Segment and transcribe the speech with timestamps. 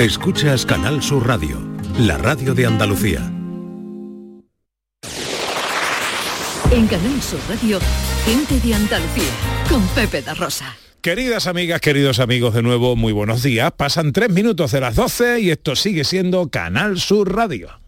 [0.00, 1.58] Escuchas Canal Sur Radio,
[1.98, 3.20] la radio de Andalucía.
[6.70, 7.78] En Canal Sur Radio,
[8.24, 9.30] gente de Andalucía,
[9.68, 10.74] con Pepe da Rosa.
[11.02, 13.72] Queridas amigas, queridos amigos, de nuevo, muy buenos días.
[13.72, 17.79] Pasan tres minutos de las 12 y esto sigue siendo Canal Sur Radio.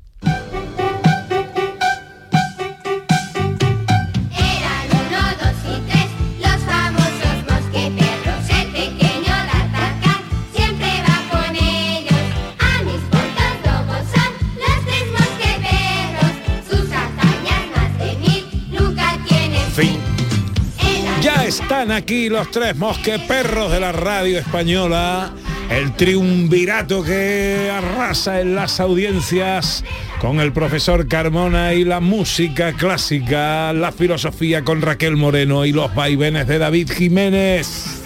[21.83, 25.33] Están aquí los tres mosqueperros de la radio española,
[25.69, 29.83] el triunvirato que arrasa en las audiencias
[30.21, 35.93] con el profesor Carmona y la música clásica, la filosofía con Raquel Moreno y los
[35.93, 38.05] vaivenes de David Jiménez.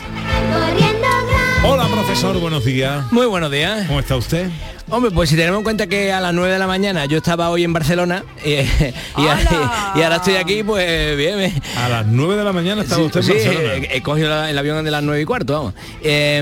[1.62, 3.12] Hola profesor, buenos días.
[3.12, 3.86] Muy buenos días.
[3.88, 4.48] ¿Cómo está usted?
[4.88, 7.50] Hombre, pues si tenemos en cuenta que a las 9 de la mañana yo estaba
[7.50, 8.64] hoy en Barcelona eh,
[9.16, 9.20] y,
[9.98, 11.38] y ahora estoy aquí, pues bien.
[11.38, 11.52] bien.
[11.76, 13.74] A las 9 de la mañana estaba usted en Sí, Barcelona.
[13.74, 15.74] eh, he cogido la- el avión de las 9 y cuarto, vamos.
[16.04, 16.40] Eh,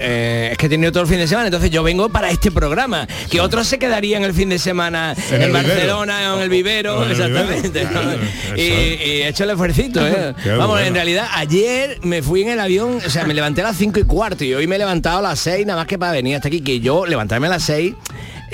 [0.00, 2.50] eh, es que he tenido todo el fin de semana, entonces yo vengo para este
[2.50, 3.06] programa.
[3.30, 6.48] Que otros se quedarían el fin de semana En en, el Barcelona o en el
[6.48, 7.68] vivero, O en el exactamente.
[7.68, 8.00] vivero, ¿no?
[8.00, 8.18] claro,
[8.56, 10.34] y, he hecho el esfuercito, ¿eh?
[10.46, 10.86] Vamos, bueno.
[10.86, 14.00] en realidad ayer me fui en el avión, o sea, me levanté a las 5
[14.00, 16.36] y cuarto y hoy me he levantado a las 6 nada más que para venir
[16.36, 17.94] hasta aquí, que yo levantarme a las 6 say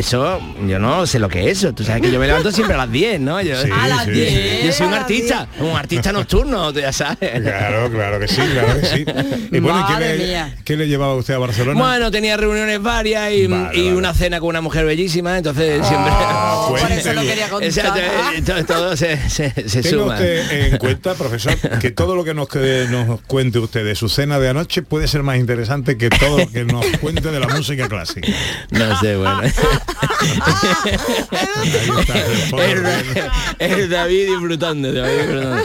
[0.01, 1.73] eso, yo no sé lo que es eso.
[1.73, 3.41] Tú sabes que yo me levanto siempre a las 10, ¿no?
[3.41, 6.93] Yo, Sí, A las sí, 10, Yo soy un artista, un artista nocturno, tú ya
[6.93, 7.19] sabes.
[7.41, 9.05] Claro, claro que sí, claro que sí.
[9.53, 10.55] Y bueno, ¿y ¿qué, le, mía.
[10.65, 11.79] qué le llevaba usted a Barcelona?
[11.81, 13.97] Bueno, tenía reuniones varias y, Vale, y vale.
[13.97, 16.11] una cena con una mujer bellísima, entonces siempre...
[16.13, 17.69] Ah, por eso lo quería contar.
[17.69, 20.15] Exacto, eh, todo, todo se, se, se Tenga suma.
[20.15, 24.09] usted en cuenta, profesor, que todo lo que nos, que nos cuente usted de su
[24.09, 27.49] cena de anoche puede ser más interesante que todo lo que nos cuente de la
[27.49, 28.29] música clásica.
[28.71, 29.41] No sé, bueno.
[33.59, 35.65] El David disfrutando, David disfrutando.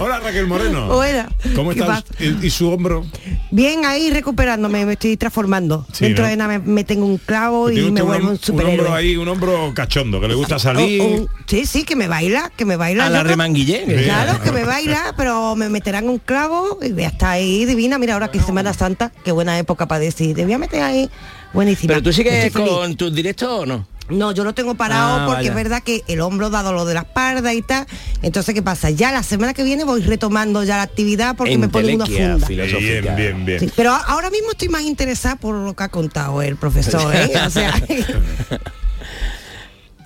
[0.00, 0.86] Hola Raquel Moreno.
[0.88, 1.28] Hola.
[1.54, 2.04] ¿Cómo ¿Qué estás?
[2.18, 3.04] ¿Y, y su hombro?
[3.50, 5.86] Bien, ahí recuperándome, me estoy transformando.
[5.92, 6.30] Sí, Dentro ¿no?
[6.30, 8.78] de nada me meten un clavo y me un, vuelvo un un superhéroe.
[8.78, 11.00] hombro ahí, un hombro cachondo, que le gusta salir.
[11.00, 13.06] Un- un- sí, sí, que me baila, que me baila.
[13.06, 13.84] A la remanguillé.
[14.04, 17.98] Claro, que me baila, pero me meterán un clavo y voy a estar ahí divina.
[17.98, 20.34] Mira, ahora que es Semana Santa, qué buena época para decir.
[20.36, 21.10] Te voy a meter ahí
[21.52, 21.92] buenísima.
[21.94, 23.86] Pero tú sigues con tus directos o no?
[24.10, 25.50] No, yo lo tengo parado Ah, porque vaya.
[25.50, 27.86] es verdad que el hombro dado lo de la espalda y tal.
[28.22, 28.88] Entonces, ¿qué pasa?
[28.88, 32.46] Ya la semana que viene voy retomando ya la actividad porque me ponen una funda.
[32.46, 33.14] filosófica.
[33.14, 33.60] Bien, bien, bien.
[33.60, 37.30] Sí, pero ahora mismo estoy más interesada por lo que ha contado el profesor, ¿eh?
[37.46, 37.74] O sea,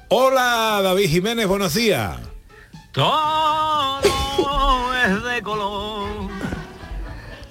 [0.09, 2.17] Hola David Jiménez, buenos días.
[2.91, 4.01] Todo
[5.07, 6.09] es de color,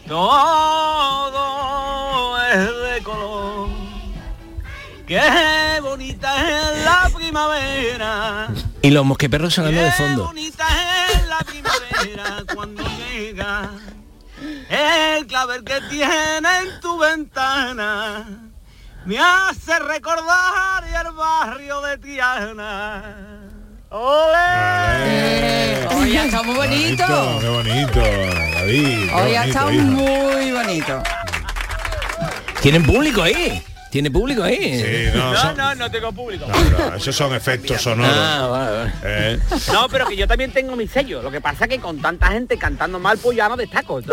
[0.07, 1.41] todo
[2.51, 2.80] es de.
[5.11, 6.31] Qué bonita
[6.71, 8.47] es la primavera,
[8.81, 10.27] Y los mosqueperros sonando de qué fondo.
[10.27, 10.65] bonita
[11.11, 13.71] es la primavera cuando llega
[14.69, 18.25] el clavel que tiene en tu ventana.
[19.03, 23.03] Me hace recordar el barrio de Tiana.
[23.89, 24.31] ¡Ole!
[25.07, 27.37] Eh, hoy ha estado muy bonito.
[27.41, 29.09] Qué bonito, David.
[29.09, 31.03] qué Hoy ha bonito, estado muy bonito.
[32.61, 33.61] ¿Tienen público ahí?
[33.91, 34.79] ¿Tiene público ahí?
[34.81, 36.45] Sí, no, No, son- no, no tengo público.
[36.47, 38.15] no, no, esos son efectos sonoros.
[38.17, 38.91] Ah, vale, vale.
[39.03, 39.39] Eh,
[39.73, 41.21] No, pero que yo también tengo mi sello.
[41.21, 43.99] Lo que pasa es que con tanta gente cantando mal, pues ya no destaco.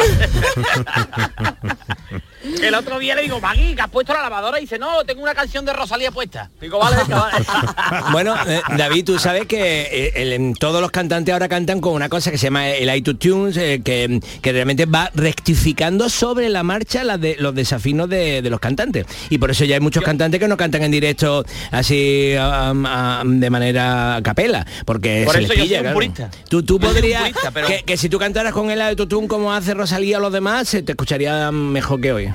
[2.63, 4.59] El otro día le digo, Magui, que has puesto la lavadora?
[4.59, 6.51] Y dice, no, tengo una canción de Rosalía puesta.
[6.61, 6.97] Digo, vale.
[8.13, 12.09] Bueno, eh, David, tú sabes que eh, el- todos los cantantes ahora cantan con una
[12.09, 17.05] cosa que se llama el iTunes, eh, que, que realmente va rectificando sobre la marcha
[17.05, 19.07] las de, los desafinos de, de los cantantes.
[19.31, 23.41] Y por eso ya hay muchos cantantes que no cantan en directo así um, um,
[23.41, 25.95] de manera a capela, porque Por se eso les yo pilla, soy un claro.
[25.95, 26.31] purista.
[26.49, 28.81] Tú, tú Yo soy un podrías, purista, pero- que, que si tú cantaras con el
[28.81, 32.29] autotune como hace Rosalía o los demás, se te escucharía mejor que hoy.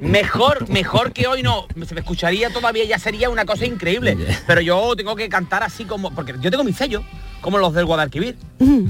[0.00, 1.66] Mejor, mejor que hoy no.
[1.86, 4.16] Se me escucharía todavía, ya sería una cosa increíble.
[4.46, 6.14] Pero yo tengo que cantar así como.
[6.14, 7.02] Porque yo tengo mi sello,
[7.40, 8.36] como los del Guadalquivir.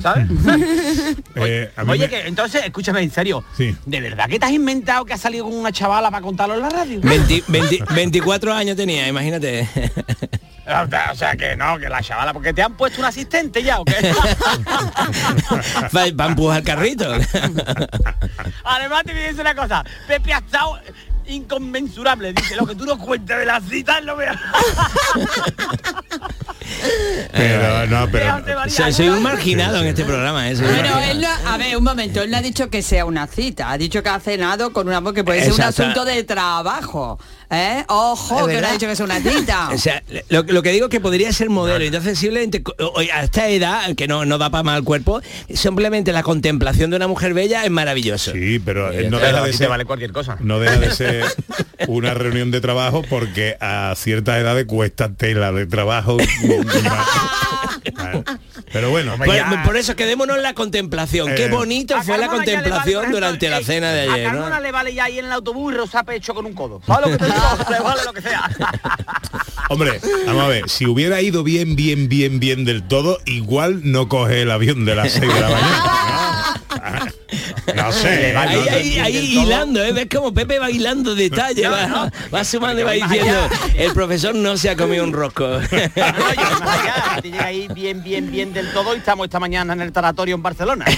[0.02, 0.26] ¿Sabes?
[1.36, 3.44] eh, Oye, me- que entonces, escúchame en serio.
[3.56, 3.76] Sí.
[3.86, 6.62] ¿De verdad que te has inventado que has salido con una chavala para contarlo en
[6.62, 7.00] la radio?
[7.02, 9.68] 20 20 24 años tenía, imagínate.
[11.10, 13.84] O sea, que no, que la chavala, porque te han puesto un asistente ya, ¿o
[13.84, 14.14] qué?
[15.96, 17.12] Va a empujar el carrito.
[18.64, 20.78] Además te voy a decir una cosa, Pepe ha estado
[21.26, 24.36] inconmensurable, dice, lo que tú no cuentes de las citas lo veas.
[27.32, 28.24] Pero, no, pero...
[28.24, 28.70] Déjate variar.
[28.70, 30.54] Soy, soy un marginado en este programa, ¿eh?
[30.56, 33.26] Un Bueno, él no- a ver, un momento, él no ha dicho que sea una
[33.26, 37.18] cita, ha dicho que ha cenado con una que puede ser un asunto de trabajo.
[37.52, 37.84] ¿Eh?
[37.88, 39.70] Ojo, ¿Es que no ha dicho que es una tita.
[39.74, 42.62] O sea, lo, lo que digo es que podría ser modelo, entonces simplemente
[43.12, 45.20] a esta edad, que no, no da para mal cuerpo,
[45.52, 48.32] simplemente la contemplación de una mujer bella es maravilloso.
[48.32, 50.36] Sí, pero eh, no deja de ser vale cualquier cosa.
[50.40, 51.24] no deja de ser
[51.88, 56.18] una reunión de trabajo porque a ciertas edades cuesta tela de trabajo.
[58.72, 61.34] Pero bueno, Hombre, Por, eso quedémonos en la contemplación.
[61.34, 64.00] Qué Eh, bonito A fue la Carmona vale, contemplación ejemplo, durante la eh, cena de
[64.02, 64.26] ayer.
[64.26, 64.38] A ¿no?
[64.38, 66.80] Carmona le vale ya ahí en el autobús y rozar pecho con un codo.
[66.86, 67.40] ¿Sabes lo que te digo?
[67.70, 68.48] le vale lo que sea.
[69.70, 74.08] hombre, vamos a ver, si hubiera ido bien, bien, bien, bien del todo, igual no
[74.08, 76.62] coge el avión de las 6 de la mañana.
[76.70, 77.06] No,
[77.74, 78.36] No sé.
[78.36, 79.92] Ahí, Ahí, no- ahí, ahí hilando, ¿eh?
[79.92, 82.10] ves como Pepe va hilando detalles, No, va, no.
[82.34, 85.46] va sumando y va diciendo, el profesor no se ha comido un rosco.
[85.48, 89.40] No, yo más allá, te llega ahí bien, bien, bien del todo y estamos esta
[89.40, 90.84] mañana en el taratorio en Barcelona.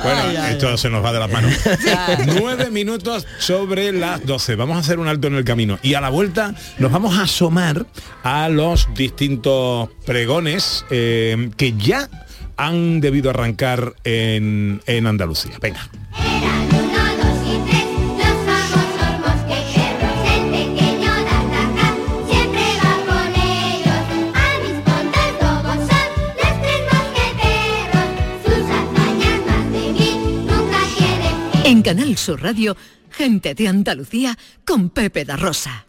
[0.00, 1.52] Bueno, esto se nos va de las manos.
[2.40, 4.54] Nueve minutos sobre las 12.
[4.54, 5.78] Vamos a hacer un alto en el camino.
[5.82, 7.84] Y a la vuelta nos vamos a asomar
[8.22, 12.08] a los distintos pregones eh, que ya
[12.58, 15.56] han debido arrancar en, en Andalucía.
[15.62, 15.88] Venga.
[31.64, 32.76] En Canal Sur Radio,
[33.10, 35.87] gente de Andalucía con Pepe da Rosa.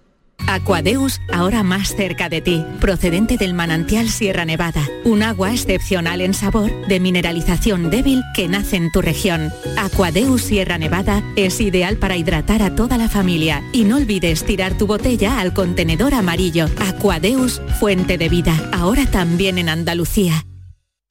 [0.50, 6.34] Aquadeus, ahora más cerca de ti, procedente del manantial Sierra Nevada, un agua excepcional en
[6.34, 9.54] sabor, de mineralización débil que nace en tu región.
[9.78, 14.76] Aquadeus Sierra Nevada es ideal para hidratar a toda la familia y no olvides tirar
[14.76, 16.66] tu botella al contenedor amarillo.
[16.80, 20.48] Aquadeus, fuente de vida, ahora también en Andalucía.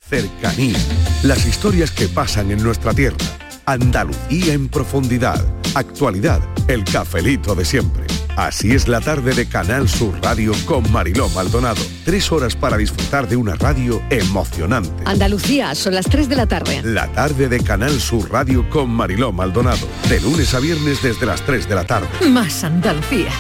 [0.01, 0.79] Cercanía.
[1.23, 3.19] Las historias que pasan en nuestra tierra.
[3.67, 5.45] Andalucía en profundidad.
[5.77, 6.41] Actualidad.
[6.67, 8.18] El cafelito de siempre.
[8.39, 11.83] Así es la tarde de Canal Sur Radio con Mariló Maldonado.
[12.05, 15.03] Tres horas para disfrutar de una radio emocionante.
[15.07, 16.81] Andalucía, son las 3 de la tarde.
[16.85, 19.85] La tarde de Canal Sur Radio con Mariló Maldonado.
[20.09, 22.07] De lunes a viernes desde las 3 de la tarde.
[22.31, 23.33] Más Andalucía,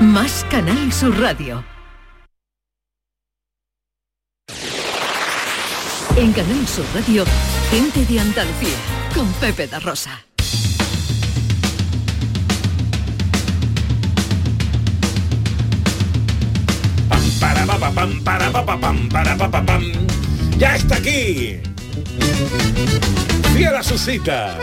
[0.00, 1.62] más Canal Sur Radio.
[6.16, 7.26] En Canal Sur Radio,
[7.70, 8.76] gente de Andalucía
[9.14, 10.26] con Pepe da Rosa.
[17.96, 19.82] Pam, para, pa, pa, pam, para, pa, pa, pam.
[20.58, 21.58] Ya está aquí.
[23.54, 24.58] Fiel su cita.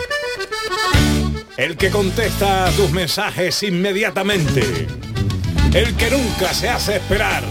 [1.57, 4.87] El que contesta tus mensajes inmediatamente.
[5.73, 7.43] El que nunca se hace esperar.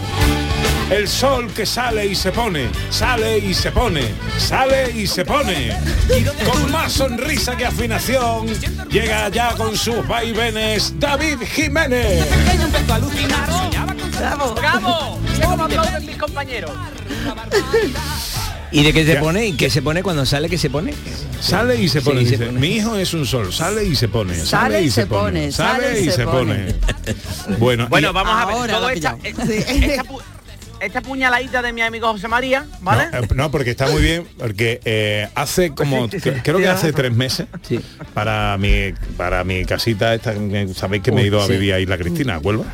[0.89, 4.03] El sol que sale y se pone, sale y se pone,
[4.37, 5.75] sale y se pone.
[6.49, 8.47] Con más sonrisa que afinación,
[8.89, 12.25] llega ya con sus vaivenes David Jiménez.
[14.23, 14.53] ¡Bravo!
[14.55, 15.19] ¡Bravo!
[15.33, 16.71] Mira cómo aplauden mis compañeros.
[18.71, 19.19] ¿Y de qué se Ya.
[19.19, 19.45] pone?
[19.47, 20.49] ¿Y qué se pone cuando sale?
[20.49, 20.93] ¿Qué se pone?
[21.41, 22.23] Sale y se Sí, pone.
[22.25, 22.59] se dice, pone.
[22.59, 23.51] Mi hijo es un sol.
[23.53, 24.33] Sale y se pone.
[24.45, 25.51] Sale, y se pone.
[25.51, 26.75] Sale y se pone.
[27.59, 28.55] Bueno, Bueno, y- vamos a ver.
[28.55, 29.17] Ahora todo esta,
[30.83, 33.05] esta puñaladita de mi amigo José María, ¿vale?
[33.11, 36.57] No, eh, no, porque está muy bien, porque eh, hace como, Sí, sí, cre- creo
[36.57, 37.79] que sí, hace tres meses, Sí.
[38.13, 41.79] para mi para mi casita, esta, que sabéis que me he ido a vivir a
[41.79, 42.65] Isla Cristina, Huelva,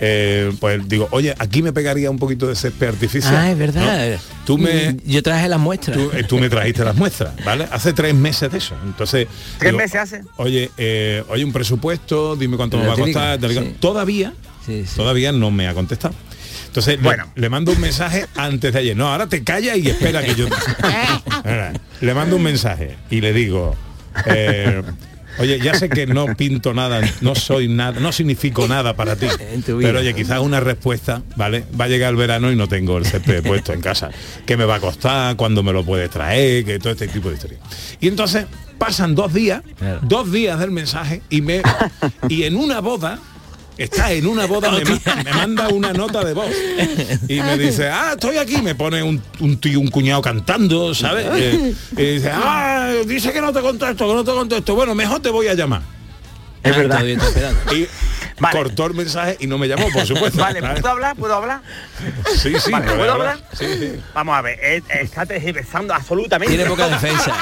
[0.00, 3.36] eh, pues digo, oye, aquí me pegaría un poquito de césped artificial.
[3.36, 4.10] Ah, es verdad.
[4.10, 4.18] ¿no?
[4.44, 4.96] Tú me...
[5.04, 5.96] Yo traje las muestras.
[5.96, 7.68] Tú, eh, tú me trajiste las muestras, ¿vale?
[7.70, 8.74] Hace tres meses de eso.
[8.84, 9.28] Entonces.
[9.58, 10.22] ¿Tres meses hace?
[10.38, 13.78] Oye, eh, oye, un presupuesto, dime cuánto me Pero va a digo, costar.
[13.78, 14.32] Todavía,
[14.66, 14.96] Sí, sí.
[14.96, 16.14] todavía no me ha contestado.
[16.72, 17.30] Entonces, le- Bueno.
[17.34, 18.96] le, mando un mensaje antes de ayer.
[18.96, 20.46] No, ahora te calla y espera que yo.
[21.44, 23.76] Ahora, le mando un mensaje y le digo.
[24.26, 24.82] eh,
[25.38, 29.26] Oye, ya sé que no pinto nada, no soy nada, no significo nada para ti.
[29.66, 31.64] Pero oye, quizás una respuesta, ¿vale?
[31.78, 34.10] Va a llegar el verano y no tengo el césped puesto en casa.
[34.44, 35.36] ¿Qué me va a costar?
[35.36, 36.64] ¿Cuándo me lo puedes traer?
[36.66, 37.60] Que todo este tipo de historias.
[38.00, 38.44] Y entonces
[38.76, 39.62] pasan dos días,
[40.02, 41.62] dos días del mensaje y me
[42.28, 43.18] y en una boda
[43.78, 46.50] está en una boda me, ma- me manda una nota de voz
[47.28, 51.26] y me dice ah estoy aquí me pone un, un tío un cuñado cantando sabes
[51.32, 55.20] Eh, y dice ah dice que no te contesto que no te contesto bueno mejor
[55.20, 55.82] te voy a llamar
[56.62, 57.06] Es verdad.
[57.06, 57.74] Estoy esperando.
[57.74, 57.88] y
[58.38, 58.56] Vale.
[58.58, 60.60] cortó el mensaje y no me llamó por supuesto Vale.
[60.60, 61.16] ¿puedo hablar?
[61.16, 61.60] ¿Puedo hablar?
[62.36, 63.28] sí sí Vale, ¿puedo hablar.
[63.38, 63.48] hablar?
[63.52, 66.54] sí sí Vamos a ver, eh, está tergiversando absolutamente.
[66.54, 67.34] Tiene poca defensa.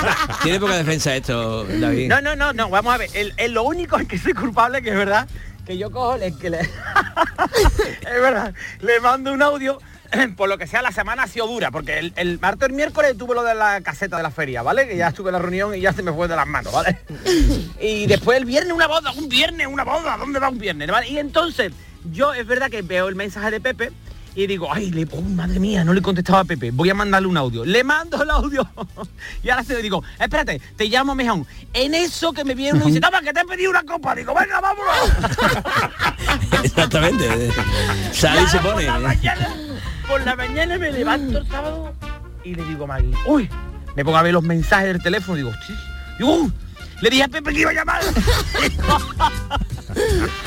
[0.43, 2.09] Tiene poca defensa esto, David.
[2.09, 3.09] No, no, no, no, vamos a ver.
[3.15, 5.27] El, el- lo único es que soy culpable, que es verdad,
[5.67, 9.79] que yo cojo, le, que le- es verdad, le mando un audio
[10.37, 13.17] por lo que sea, la semana ha sido dura, porque el, el martes el miércoles
[13.17, 14.89] tuve lo de la caseta de la feria, ¿vale?
[14.89, 16.99] Que ya estuve en la reunión y ya se me fue de las manos, ¿vale?
[17.81, 20.89] Y después el viernes una boda, un viernes una boda, ¿dónde va un viernes?
[20.91, 21.09] ¿vale?
[21.09, 21.73] Y entonces,
[22.11, 23.93] yo es verdad que veo el mensaje de Pepe
[24.35, 27.29] y digo, ay, le, oh, madre mía, no le contestaba a Pepe, voy a mandarle
[27.29, 27.65] un audio.
[27.65, 28.69] Le mando el audio
[29.43, 31.45] y ahora se lo digo, espérate, te llamo mejor.
[31.73, 34.15] En eso que me viene uno y dice, toma, que te he pedido una copa.
[34.15, 34.95] Digo, venga, vámonos.
[36.65, 37.51] Exactamente.
[38.13, 38.87] Sale y se Por pone.
[38.87, 39.49] la, mañana,
[40.07, 41.93] por la mañana me levanto el sábado
[42.45, 43.49] y le digo a Maggie, uy,
[43.97, 45.53] me pongo a ver los mensajes del teléfono y digo,
[46.21, 46.51] "Uh",
[47.01, 48.03] le dije a Pepe que iba a llamar.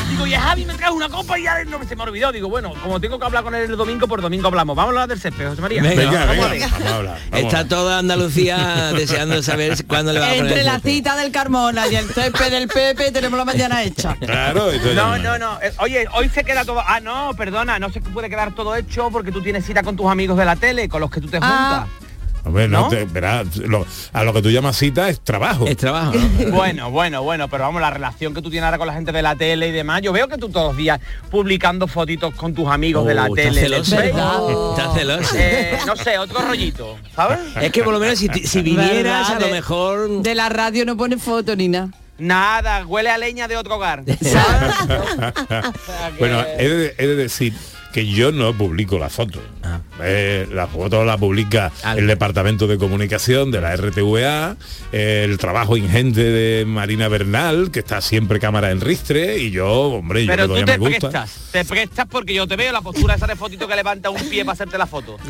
[0.10, 2.31] digo, y a Javi me trae una copa y ya no se me olvidó.
[2.31, 4.75] Digo, bueno, como tengo que hablar con él el domingo, por domingo hablamos.
[4.75, 5.81] Vamos a hablar del césped, José María.
[5.81, 7.17] Venga, Venga, Vamos venga, vamos a hablar.
[7.31, 11.15] vamos Está toda Andalucía deseando saber cuándo le va a poner Entre el la cita
[11.17, 14.15] del Carmona y el césped del Pepe tenemos la mañana hecha.
[14.15, 15.60] Claro, entonces- No, no, no.
[15.62, 16.81] eh, Oye, hoy se queda todo.
[16.86, 20.10] Ah, no, perdona, no se puede quedar todo hecho porque tú tienes cita con tus
[20.10, 21.86] amigos de la tele, con los que tú te Ah.
[22.43, 22.45] Juntas.
[22.45, 22.88] Hombre, no, ¿No?
[22.89, 25.65] te- verás, lo- a lo que tú llamas cita es trabajo.
[25.67, 26.51] Es trabajo, ¿no?
[26.55, 29.21] Bueno, bueno, bueno, pero vamos, la relación que tú tienes ahora con la gente de
[29.21, 31.00] la tele y demás, yo veo que tú todos los días
[31.31, 33.62] publicando fotitos con tus amigos de la Oh, tele.
[33.62, 33.95] Celoso.
[33.95, 34.39] del ¿Verdad?
[34.71, 35.35] Está celoso.
[35.38, 37.39] Eh, no sé, otro rollito, ¿sabes?
[37.62, 40.21] Es que por lo menos si, si vinieras a lo mejor...
[40.21, 41.89] De la radio no pone foto ni nada.
[42.19, 44.03] Nada, huele a leña de otro hogar.
[46.19, 47.53] bueno, he de, he de decir
[47.93, 49.39] que yo no publico la foto.
[50.01, 51.95] Eh, la foto la publica Ah.
[51.97, 54.57] el Departamento de Comunicación de la RTVA,
[54.91, 59.69] eh, el trabajo ingente de Marina Bernal, que está siempre cámara en ristre, y yo,
[59.71, 61.00] hombre, yo Pero tú te me gusta.
[61.12, 64.21] prestas, te prestas porque yo te veo la postura esa de fotito que levanta un
[64.29, 65.17] pie para hacerte la foto.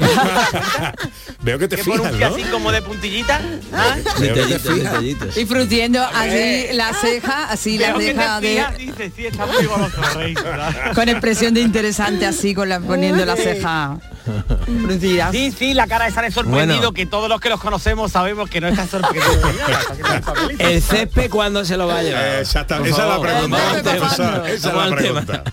[1.41, 2.35] Veo que te que por un fijas, pie ¿no?
[2.35, 3.41] así como de puntillita.
[3.73, 3.95] ¿ah?
[4.19, 4.77] Veo que te Detallitos, fijas.
[4.93, 5.37] detallitos.
[5.37, 9.45] Y frunciendo así la ceja, así la Veo que ceja de, fijas, dice, sí, está
[9.45, 10.33] muy goloso, rey,
[10.95, 13.97] con expresión de interesante así, con la, poniendo la ceja
[14.65, 15.31] fruncida.
[15.31, 16.93] Sí, sí, la cara esa de sorprendido Bueno.
[16.93, 19.33] que todos los que los conocemos sabemos que no está sorprendido.
[20.59, 22.23] el césped cuándo se lo va a llevar.
[22.25, 23.77] Eh, esa es la pregunta.
[24.49, 25.43] esa es la pregunta.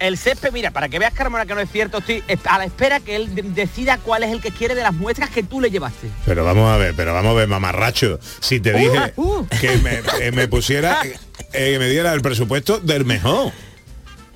[0.00, 3.00] El césped, mira, para que veas, Carmona, que no es cierto, estoy a la espera
[3.00, 5.70] que él de- decida cuál es el que quiere de las muestras que tú le
[5.70, 6.08] llevaste.
[6.26, 8.18] Pero vamos a ver, pero vamos a ver, mamarracho.
[8.40, 9.14] Si te dije
[9.60, 13.52] que me, eh, me pusiera, eh, que me diera el presupuesto del mejor.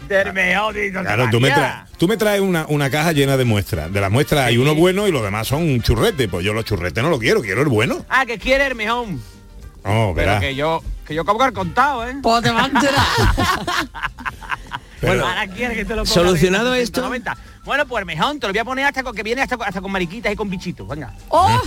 [0.09, 3.93] Claro, tú me, traes, tú me traes una, una caja llena de muestras.
[3.93, 6.29] De las muestras hay uno bueno y los demás son un churrete.
[6.29, 8.05] Pues yo los churretes no lo quiero, quiero el bueno.
[8.09, 9.23] Ah, que quiere Hermejón.
[9.85, 12.17] Oh, Pero que yo, que yo cobro al contado, ¿eh?
[12.23, 13.07] Pues te va a enterar.
[15.01, 17.01] Pero- Ahora quiere que te lo ponga ¿Solucionado esto?
[17.01, 17.37] 190.
[17.65, 19.81] Bueno, pues Hermejón, te lo voy a poner hasta con que viene hasta, con- hasta
[19.81, 21.13] con mariquitas y con bichitos, venga.
[21.29, 21.61] ¡Oh!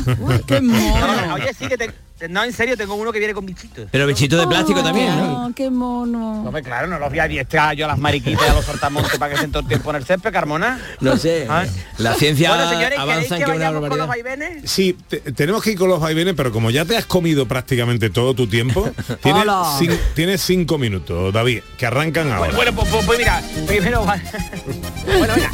[0.47, 1.33] ¡Qué No, mono!
[1.35, 1.93] oye, sí que te-
[2.29, 3.87] no, en serio, tengo uno que viene con bichitos.
[3.91, 5.45] Pero bichito de plástico también, ¿no?
[5.47, 6.43] Oh, ¡Qué mono!
[6.43, 9.17] No, pues claro, no los voy a adiestrar yo a las mariquitas a los sortamontes
[9.17, 10.79] para que estén todo el tiempo en el césped, Carmona.
[10.99, 11.47] No sé.
[11.49, 11.65] Ah.
[11.97, 14.37] La ciencia Bueno, señores, ¿queréis avanza en que que una vayamos con los barbaridad.
[14.39, 14.71] vaivenes?
[14.71, 18.09] Sí, te- tenemos que ir con los vaivenes, pero como ya te has comido prácticamente
[18.09, 18.89] todo tu tiempo,
[20.15, 22.51] tienes, cinco minutos, David, que arrancan ahora.
[22.51, 24.05] Bueno, bueno, pues, pues- pues mira, primero...
[24.05, 24.19] va-
[25.17, 25.51] bueno, venga,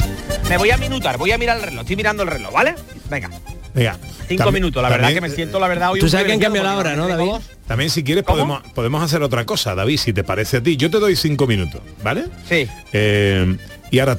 [0.48, 2.74] me voy a minutar, voy a mirar el reloj, estoy mirando el reloj, ¿vale?
[3.10, 3.30] Venga,
[3.78, 6.26] Venga, cinco también- minutos, la verdad también- que me siento, la verdad, hoy Tú sabes
[6.26, 7.30] que han cambiado la hora, ¿no, David?
[7.66, 8.36] También si quieres ¿Cómo?
[8.38, 10.76] podemos, podemos hacer otra cosa, David, si te parece a ti.
[10.76, 12.24] Yo te doy cinco minutos, ¿vale?
[12.48, 12.66] Sí.
[12.92, 13.56] Eh,
[13.90, 14.18] y ahora,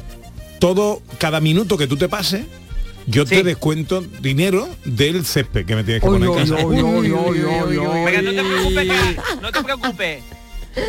[0.59, 2.45] todo, cada minuto que tú te pases,
[3.07, 6.55] yo te descuento dinero del césped que me tienes que poner en casa.
[6.65, 10.23] Venga, no te preocupes, que- no te preocupes.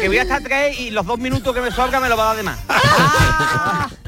[0.00, 2.24] Que voy a estar tres y los dos minutos que me sobran me lo va
[2.32, 2.58] a dar de más.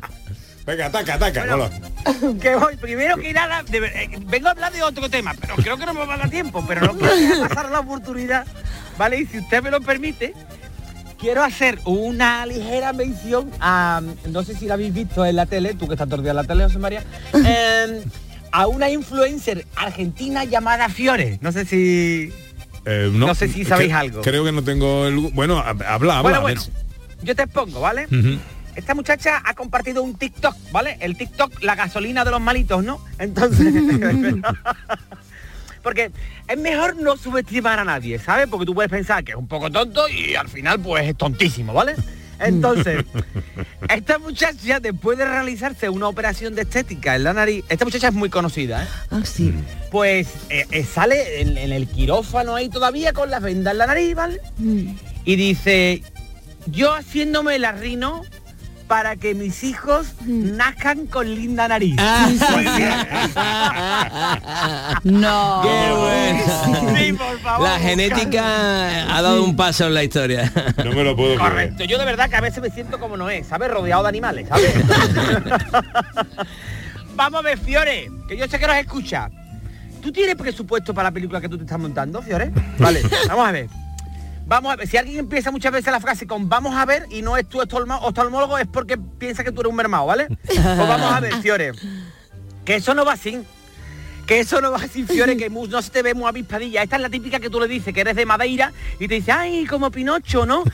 [0.66, 1.44] Venga, ataca, ataca.
[1.56, 2.38] Bueno.
[2.40, 5.76] que voy, primero que nada, de eh, vengo a hablar de otro tema, pero creo
[5.76, 8.46] que no me va a dar tiempo, pero no quiero pasar la oportunidad,
[8.98, 9.20] ¿vale?
[9.20, 10.34] Y si usted me lo permite,
[11.18, 15.74] quiero hacer una ligera mención a, no sé si la habéis visto en la tele,
[15.74, 17.02] tú que estás todo el día en la tele, José María,
[17.44, 18.02] eh,
[18.52, 21.38] a una influencer argentina llamada Fiore.
[21.40, 22.32] No sé si...
[22.84, 24.22] Eh, No sé si sabéis algo.
[24.22, 25.16] Creo que no tengo el...
[25.32, 26.20] Bueno, hab- habla, habla.
[26.22, 26.62] bueno, bueno,
[27.22, 28.06] yo te expongo, ¿vale?
[28.74, 30.96] Esta muchacha ha compartido un TikTok, ¿vale?
[31.00, 33.04] El TikTok, la gasolina de los malitos, ¿no?
[33.18, 33.74] Entonces...
[35.82, 36.12] Porque
[36.46, 38.46] es mejor no subestimar a nadie, ¿sabes?
[38.48, 41.72] Porque tú puedes pensar que es un poco tonto y al final pues es tontísimo,
[41.72, 41.96] ¿vale?
[42.38, 43.04] Entonces,
[43.88, 48.14] esta muchacha, después de realizarse una operación de estética en la nariz, esta muchacha es
[48.14, 48.86] muy conocida, ¿eh?
[49.10, 49.54] Ah, sí.
[49.90, 53.86] Pues eh, eh, sale en, en el quirófano ahí todavía con las vendas en la
[53.86, 54.40] nariz, ¿vale?
[55.24, 56.02] Y dice,
[56.66, 58.22] yo haciéndome la rino
[58.92, 61.96] para que mis hijos nazcan con linda nariz.
[61.96, 62.14] Bien.
[65.04, 65.62] No.
[65.62, 66.40] Qué bueno.
[66.98, 70.52] Sí, por favor, La genética ha dado un paso en la historia.
[70.84, 71.50] No me lo puedo creer.
[71.50, 73.70] Correcto, yo de verdad que a veces me siento como no es, ¿sabes?
[73.70, 74.74] Rodeado de animales, ¿sabes?
[77.16, 79.30] Vamos a ver, Fiore, que yo sé que nos escucha.
[80.02, 82.50] ¿Tú tienes presupuesto para la película que tú te estás montando, Fiore?
[82.78, 83.68] Vale, vamos a ver.
[84.46, 87.22] Vamos a ver, si alguien empieza muchas veces la frase con vamos a ver y
[87.22, 90.28] no es tu oftalmólogo es porque piensa que tú eres un mermado, ¿vale?
[90.46, 91.72] Pues vamos a ver, Fiore.
[92.64, 93.42] Que eso no va así.
[94.26, 96.82] Que eso no va así, Fiore, que no se te ve muy avispadilla.
[96.82, 99.32] Esta es la típica que tú le dices que eres de Madeira y te dice,
[99.32, 100.64] ay, como Pinocho, ¿no?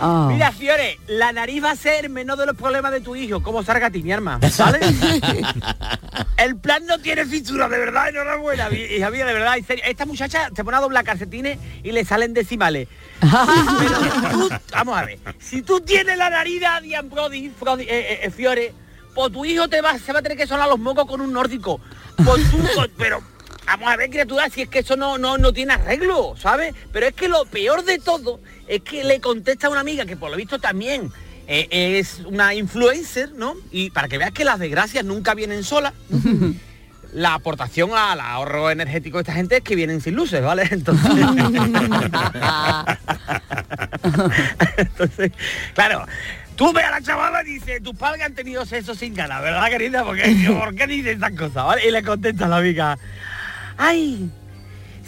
[0.00, 0.28] Ah.
[0.30, 3.62] Mira, Fiore, la nariz va a ser menos de los problemas de tu hijo, como
[3.64, 4.80] salga a ti, mi arma, ¿vale?
[6.36, 9.84] El plan no tiene fisura, de verdad, enhorabuena, hija mía, de verdad, en serio.
[9.86, 12.88] Esta muchacha se pone a doblar calcetines y le salen decimales.
[13.20, 17.86] Pero si tú- vamos a ver, si tú tienes la nariz de Brody, Frodi- eh,
[17.88, 18.72] eh, eh, Fiore,
[19.14, 21.32] pues tu hijo te va, se va a tener que sonar los mocos con un
[21.32, 21.80] nórdico.
[22.24, 23.20] Pues tú, pues, pero
[23.68, 26.74] vamos a ver, criatura, si es que eso no, no, no tiene arreglo, ¿sabes?
[26.92, 30.16] Pero es que lo peor de todo es que le contesta a una amiga que
[30.16, 31.12] por lo visto también
[31.46, 33.54] eh, es una influencer, ¿no?
[33.70, 35.92] Y para que veas que las desgracias nunca vienen solas.
[37.14, 40.68] La aportación al ahorro energético de esta gente es que vienen sin luces, ¿vale?
[40.70, 41.10] Entonces,
[44.76, 45.32] Entonces,
[45.72, 46.04] claro,
[46.54, 49.70] tú ve a la chavala y dices, tus padres han tenido sexo sin ganas, ¿verdad,
[49.70, 50.04] querida?
[50.04, 51.64] Porque, ¿Por qué dices estas cosas?
[51.64, 51.88] ¿vale?
[51.88, 52.98] Y le contesta a la amiga,
[53.78, 54.28] ay,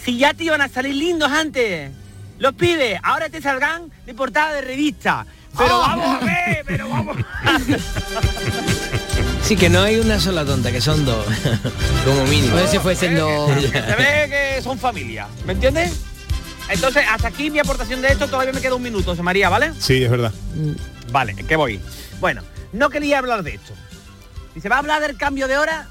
[0.03, 1.91] si ya te iban a salir lindos antes,
[2.39, 5.25] los pibes, ahora te salgan de portada de revista.
[5.57, 7.79] Pero vamos a ver, pero vamos a ver.
[9.43, 11.25] Sí, que no hay una sola tonta, que son dos,
[12.05, 12.53] como mínimo.
[12.55, 13.51] Pues si fuesen dos.
[13.61, 15.99] Se ve que son familia, ¿me entiendes?
[16.69, 19.73] Entonces, hasta aquí mi aportación de esto, todavía me queda un minuto, José María, ¿vale?
[19.77, 20.31] Sí, es verdad.
[21.11, 21.81] Vale, ¿qué voy?
[22.21, 23.73] Bueno, no quería hablar de esto.
[24.55, 25.89] Dice, ¿va a hablar del cambio de hora?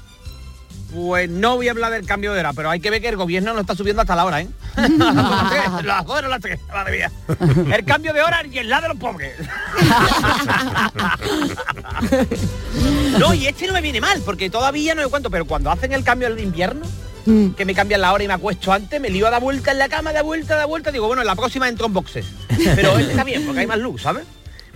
[0.93, 3.15] Pues no voy a hablar del cambio de hora, pero hay que ver que el
[3.15, 4.49] gobierno no está subiendo hasta la hora, ¿eh?
[4.75, 4.87] las
[5.49, 7.11] tres, las dos o las tres, madre mía.
[7.73, 9.33] El cambio de hora y el lado de los pobres.
[13.19, 15.93] no, y este no me viene mal, porque todavía no me cuento, pero cuando hacen
[15.93, 16.85] el cambio del invierno,
[17.55, 19.79] que me cambian la hora y me acuesto antes, me lío a dar vuelta en
[19.79, 22.25] la cama, da vuelta, da vuelta, digo, bueno, en la próxima entro en boxes.
[22.75, 24.25] Pero este está bien, porque hay más luz, ¿sabes?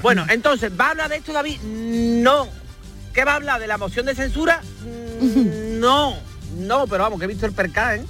[0.01, 1.59] Bueno, entonces, ¿va a hablar de esto, David?
[1.61, 2.47] No.
[3.13, 3.59] ¿Qué va a hablar?
[3.59, 4.61] ¿De la moción de censura?
[5.85, 6.13] Mm, No,
[6.79, 8.05] no, pero vamos, que he visto el percal, ¿eh?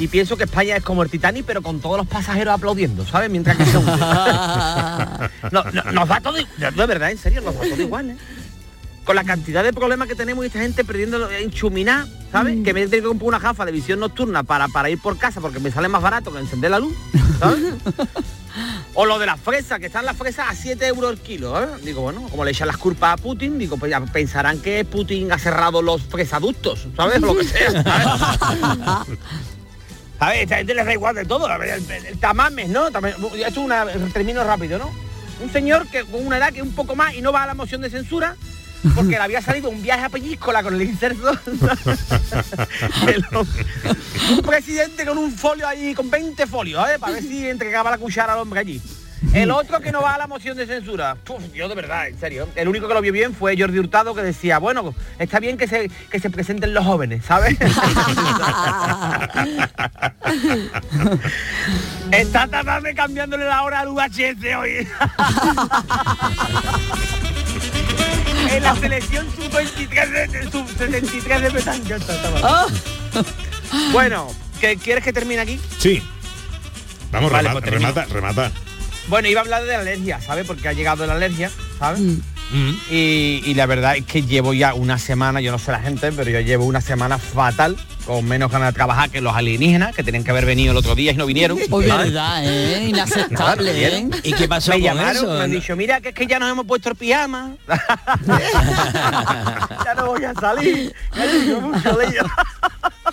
[0.00, 3.30] Y pienso que España es como el Titanic, pero con todos los pasajeros aplaudiendo, ¿sabes?
[3.30, 3.92] Mientras que se hunde.
[5.52, 8.16] no, no, nos da todo, i- de verdad, en serio, nos da todo igual, ¿eh?
[9.04, 12.64] Con la cantidad de problemas que tenemos y esta gente perdiendo en chuminá, ¿sabes?
[12.64, 15.40] Que me tengo que comprar una gafa de visión nocturna para, para ir por casa
[15.40, 16.94] porque me sale más barato que encender la luz,
[17.38, 17.62] ¿sabes?
[18.98, 21.66] O lo de las fresas, que están las fresas a 7 euros el kilo, ¿eh?
[21.82, 25.30] Digo, bueno, como le echan las culpas a Putin, digo, pues ya pensarán que Putin
[25.32, 27.20] ha cerrado los fresaductos, ¿sabes?
[27.20, 29.18] Lo que sea, ¿sabes?
[30.18, 31.46] A ver, esta gente les da igual de todo.
[31.58, 32.90] Ver, el, el- el tamames, ¿no?
[32.90, 34.90] Tama- Esto es una termino rápido, ¿no?
[35.42, 37.46] Un señor que con una edad que es un poco más y no va a
[37.46, 38.34] la moción de censura
[38.94, 41.32] porque le había salido un viaje a Peñíscola con el inserto.
[44.30, 46.98] Un presidente con un folio ahí, con 20 folios, ¿eh?
[46.98, 48.80] Para ver si entregaba la cuchara al hombre allí.
[49.32, 51.16] El otro que no va a la moción de censura.
[51.24, 52.48] Puf, yo de verdad, en serio.
[52.54, 55.66] El único que lo vio bien fue Jordi Hurtado que decía, bueno, está bien que
[55.66, 57.56] se, que se presenten los jóvenes, ¿sabes?
[62.10, 64.86] Está tratando cambiándole la hora al VHS hoy.
[68.50, 71.98] En la selección sub-23 de, sub-73 de petanca.
[72.40, 72.66] mal.
[73.92, 74.28] Bueno,
[74.60, 75.60] ¿qué, ¿quieres que termine aquí?
[75.78, 76.02] Sí.
[77.10, 78.52] Vamos, Vale, remata, pues remata, remata.
[79.08, 80.46] Bueno, iba a hablar de la alergia, ¿sabes?
[80.46, 82.00] Porque ha llegado la alergia, ¿sabes?
[82.00, 82.20] Mm.
[82.52, 86.12] Y, y la verdad es que llevo ya una semana, yo no sé la gente,
[86.12, 90.04] pero yo llevo una semana fatal, con menos ganas de trabajar que los alienígenas, que
[90.04, 91.58] tenían que haber venido el otro día y no vinieron.
[91.58, 91.88] ¿sabes?
[91.88, 92.86] verdad, ¿eh?
[92.88, 94.08] Inaceptable, ¿eh?
[94.22, 95.34] ¿Y qué pasó me con llamaron, eso?
[95.34, 97.54] me han dicho, mira que es que ya nos hemos puesto el pijama.
[99.84, 100.94] ya no voy a salir.
[101.16, 101.98] Ya mucho.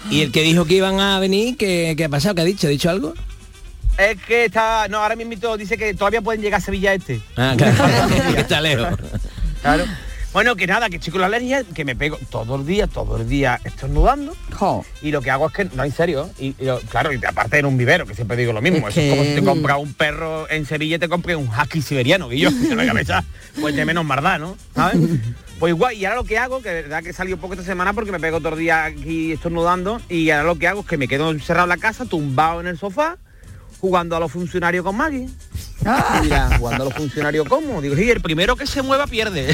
[0.10, 2.36] ¿Y el que dijo que iban a venir, qué, qué ha pasado?
[2.36, 2.67] ¿Qué ha dicho?
[2.67, 3.13] ¿Ha dicho algo?
[3.97, 7.21] Es que está, no, ahora mismo dice que todavía pueden llegar a Sevilla este.
[7.38, 8.88] Ah, claro, que está lejos.
[9.62, 9.86] Claro.
[10.34, 13.29] Bueno, que nada, que con la alergia, que me pego todo el día, todo el
[13.29, 14.36] día estornudando.
[14.53, 14.84] Jo.
[15.03, 17.60] Y lo que hago es que, no, en serio, y, y lo- claro, y aparte
[17.60, 19.43] en un vivero, que siempre digo lo mismo, Es eso es como que- si te
[19.45, 22.84] compras un perro en Sevilla y te compras un husky siberiano, y yo, que no
[22.84, 23.23] cabeza,
[23.62, 24.58] pues de menos maldad, ¿no?
[24.75, 24.97] ¿Sabes?
[25.60, 27.63] Pues igual, y ahora lo que hago, que de verdad que he salido poco esta
[27.65, 30.88] semana porque me pego todo el día aquí estornudando, y ahora lo que hago es
[30.88, 33.17] que me quedo encerrado en la casa, tumbado en el sofá,
[33.84, 35.28] jugando a los funcionarios con Maggie.
[35.86, 36.50] Ah.
[36.58, 37.82] Jugando a los funcionarios cómo?
[37.82, 39.54] Digo, sí, el primero que se mueva pierde.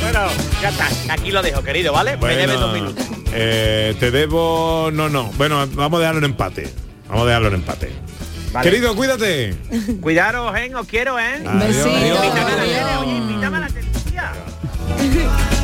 [0.00, 0.20] bueno,
[0.62, 0.86] ya está.
[1.12, 2.16] Aquí lo dejo, querido, ¿vale?
[2.18, 3.04] Me debes dos minutos.
[3.32, 4.90] eh, te debo...
[4.92, 5.24] No, no.
[5.36, 6.72] Bueno, vamos a dejarlo en empate.
[7.08, 7.90] Vamos a dejarlo en empate.
[8.52, 8.70] Vale.
[8.70, 9.56] Querido, cuídate.
[10.00, 10.72] Cuidaros, ¿eh?
[10.72, 11.42] Os quiero, ¿eh?
[11.44, 12.24] Adiós, adiós.
[12.24, 13.66] Invítame a la tele, oye, invítame a la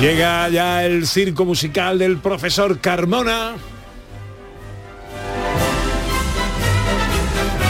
[0.00, 3.52] Llega ya el circo musical del profesor Carmona.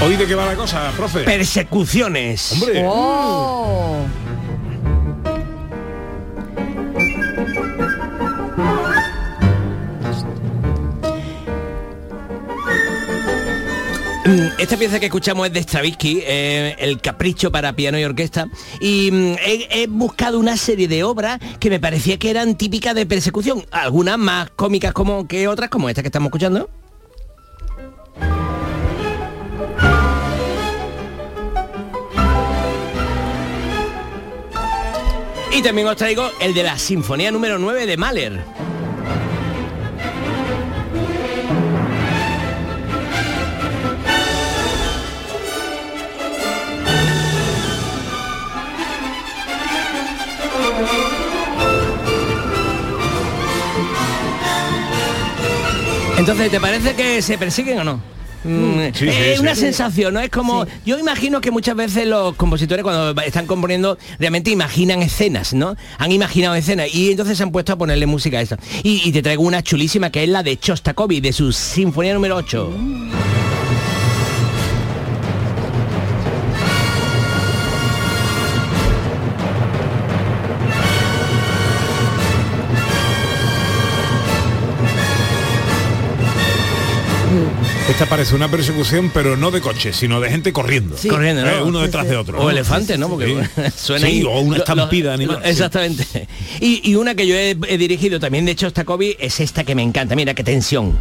[0.02, 1.20] ¿Hoy de qué va la cosa, profe?
[1.20, 2.52] Persecuciones.
[2.52, 3.99] Hombre, Oh.
[14.58, 18.48] Esta pieza que escuchamos es de Stravinsky, eh, El Capricho para piano y orquesta,
[18.80, 22.94] y mm, he, he buscado una serie de obras que me parecía que eran típicas
[22.94, 26.70] de persecución, algunas más cómicas como que otras, como esta que estamos escuchando.
[35.52, 38.69] Y también os traigo el de la Sinfonía número 9 de Mahler.
[56.20, 58.02] Entonces, ¿te parece que se persiguen o no?
[58.44, 59.40] Mm, Sí, sí, es sí.
[59.40, 60.20] una sensación, ¿no?
[60.20, 65.54] Es como, yo imagino que muchas veces los compositores cuando están componiendo realmente imaginan escenas,
[65.54, 65.76] ¿no?
[65.96, 68.56] Han imaginado escenas y entonces se han puesto a ponerle música a eso.
[68.83, 72.37] Y, y te traigo una chulísima que es la de Chostakovich, de su Sinfonía número
[72.37, 72.70] 8.
[88.02, 90.96] Esta parece una persecución, pero no de coches, sino de gente corriendo.
[91.06, 91.50] Corriendo, ¿no?
[91.50, 92.38] Eh, uno detrás de otro.
[92.38, 92.50] O ¿no?
[92.50, 93.10] elefantes, ¿no?
[93.10, 93.62] Porque Sí.
[93.76, 95.36] suena Sí, ahí- o una estampida lo- animal.
[95.36, 95.50] lo- sí.
[95.50, 96.04] Exactamente.
[96.60, 99.82] Y, y una que yo he, he dirigido también de Chostakovich es esta que me
[99.82, 100.16] encanta.
[100.16, 100.98] Mira qué tensión.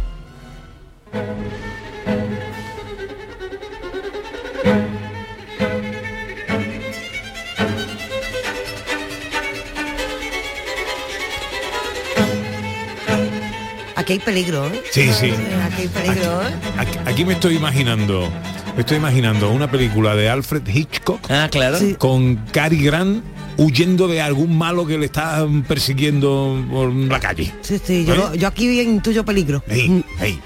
[14.10, 14.82] Aquí hay peligro, ¿eh?
[14.90, 15.30] Sí, sí.
[15.64, 16.52] Aquí hay peligro, ¿eh?
[16.78, 18.28] Aquí, aquí me estoy imaginando,
[18.74, 21.78] me estoy imaginando una película de Alfred Hitchcock Ah, claro.
[21.96, 23.22] con Cary Grant
[23.56, 27.54] huyendo de algún malo que le está persiguiendo por la calle.
[27.60, 28.38] Sí, sí, yo, ¿Eh?
[28.38, 29.62] yo aquí intuyo peligro.
[29.70, 30.40] Ahí, ahí.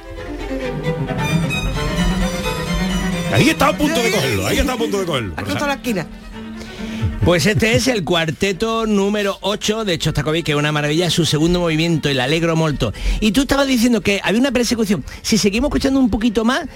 [3.33, 5.35] Ahí está a punto de cogerlo, ahí está a punto de cogerlo.
[5.39, 6.07] Ha cruzado la esquina.
[7.25, 11.59] Pues este es el cuarteto número 8 de Chostakovich, que es una maravilla, su segundo
[11.59, 12.93] movimiento, el Alegro Molto.
[13.19, 15.03] Y tú estabas diciendo que había una persecución.
[15.23, 16.67] Si seguimos escuchando un poquito más,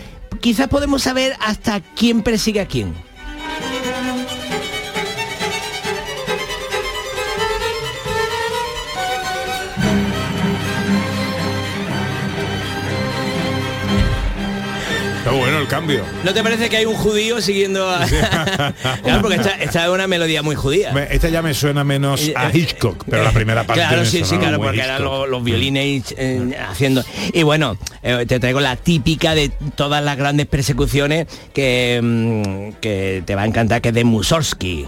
[0.40, 2.94] quizás podemos saber hasta quién persigue a quién.
[15.58, 16.04] Bueno el cambio.
[16.24, 18.04] ¿No te parece que hay un judío siguiendo a...
[19.02, 20.90] claro, porque esta, esta es una melodía muy judía.
[21.10, 24.58] Esta ya me suena menos a Hitchcock, pero la primera parte Claro, sí, sí, claro,
[24.58, 27.04] porque eran los, los violines eh, haciendo.
[27.32, 33.22] Y bueno, eh, te traigo la típica de todas las grandes persecuciones que, mm, que
[33.24, 34.86] te va a encantar, que es de Mussorgsky.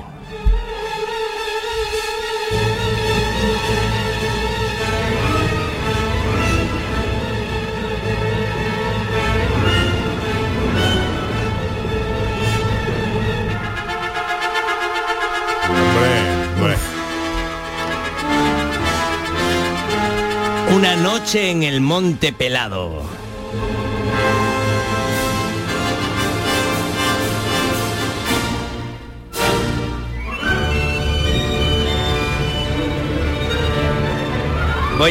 [20.74, 23.02] Una noche en el Monte Pelado.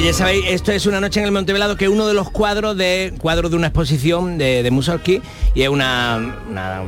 [0.04, 2.30] Ya sabéis, esto es una noche en el Monte Pelado, que es uno de los
[2.32, 5.22] cuadros de cuadros de una exposición de, de Mussorgsky
[5.54, 6.82] y es una, una,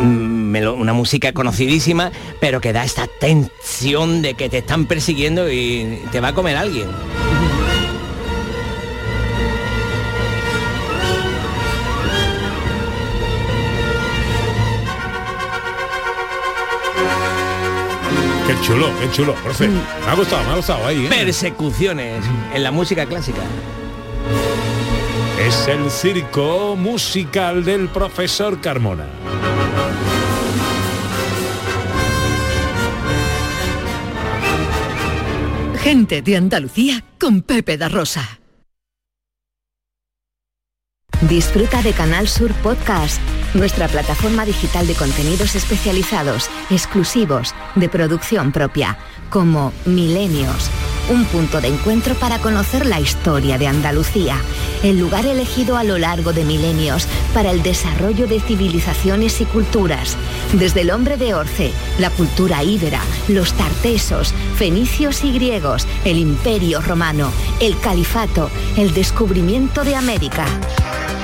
[0.00, 5.50] un melo- una música conocidísima, pero que da esta tensión de que te están persiguiendo
[5.50, 6.88] y te va a comer alguien.
[18.48, 19.68] Qué chulo, qué chulo, profe.
[19.68, 21.08] Me ha gustado, me ha gustado ahí, ¿eh?
[21.10, 23.42] Persecuciones en la música clásica.
[25.38, 29.04] Es el circo musical del profesor Carmona.
[35.82, 38.40] Gente de Andalucía con Pepe da Rosa.
[41.28, 43.20] Disfruta de Canal Sur Podcast,
[43.54, 48.98] nuestra plataforma digital de contenidos especializados, exclusivos, de producción propia,
[49.30, 50.70] como Milenios,
[51.10, 54.36] un punto de encuentro para conocer la historia de Andalucía,
[54.82, 60.16] el lugar elegido a lo largo de milenios para el desarrollo de civilizaciones y culturas.
[60.52, 66.80] Desde el hombre de Orce, la cultura íbera, los tartesos, fenicios y griegos, el imperio
[66.80, 67.30] romano,
[67.60, 70.46] el califato, el descubrimiento de América.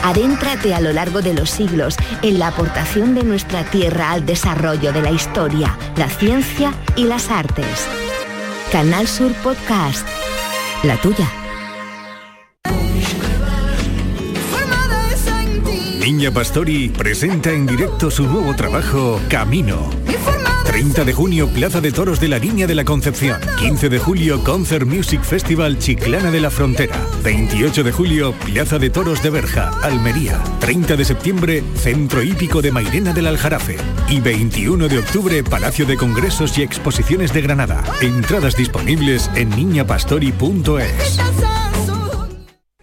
[0.05, 4.93] Adéntrate a lo largo de los siglos en la aportación de nuestra tierra al desarrollo
[4.93, 7.87] de la historia, la ciencia y las artes.
[8.71, 10.07] Canal Sur Podcast.
[10.83, 11.27] La tuya.
[16.01, 19.89] Niña Pastori presenta en directo su nuevo trabajo, Camino.
[20.75, 23.41] 30 de junio, Plaza de Toros de la Niña de la Concepción.
[23.61, 26.97] 15 de julio, Concert Music Festival Chiclana de la Frontera.
[27.23, 30.43] 28 de julio, Plaza de Toros de Berja, Almería.
[30.59, 33.77] 30 de septiembre, Centro Hípico de Mairena del Aljarafe.
[34.09, 37.85] Y 21 de octubre, Palacio de Congresos y Exposiciones de Granada.
[38.01, 41.21] Entradas disponibles en niñapastori.es.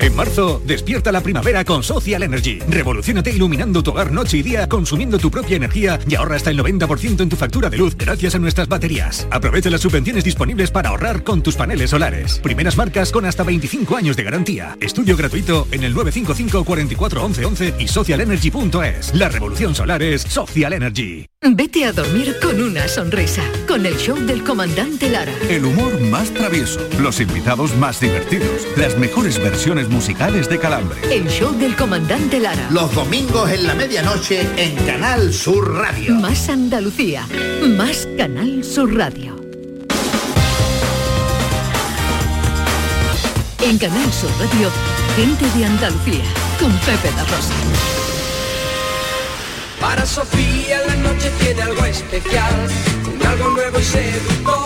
[0.02, 2.58] En marzo, despierta la primavera con Social Energy.
[2.68, 6.58] Revolucionate iluminando tu hogar noche y día, consumiendo tu propia energía y ahorra hasta el
[6.58, 9.28] 90% en tu factura de luz gracias a nuestras baterías.
[9.30, 12.40] Aprovecha las subvenciones disponibles para ahorrar con tus paneles solares.
[12.40, 14.76] Primeras marcas con hasta 25 años de garantía.
[14.82, 19.14] Estudio gratuito en el 955 44 11 11 y socialenergy.es.
[19.14, 21.28] La revolución solar es Social Energy.
[21.44, 25.34] Vete a dormir con una sonrisa, con el show del comandante Lara.
[25.50, 30.98] El humor más travieso, los invitados más divertidos, las mejores versiones musicales de Calambre.
[31.14, 32.68] El show del comandante Lara.
[32.72, 36.16] Los domingos en la medianoche en Canal Sur Radio.
[36.16, 37.28] Más Andalucía,
[37.78, 39.36] más Canal Sur Radio.
[43.62, 44.70] En Canal Sur Radio,
[45.16, 46.24] gente de Andalucía,
[46.60, 47.54] con Pepe da Rosa.
[49.80, 52.68] Para Sofía la noche tiene algo especial,
[53.12, 54.61] un algo nuevo y seductor,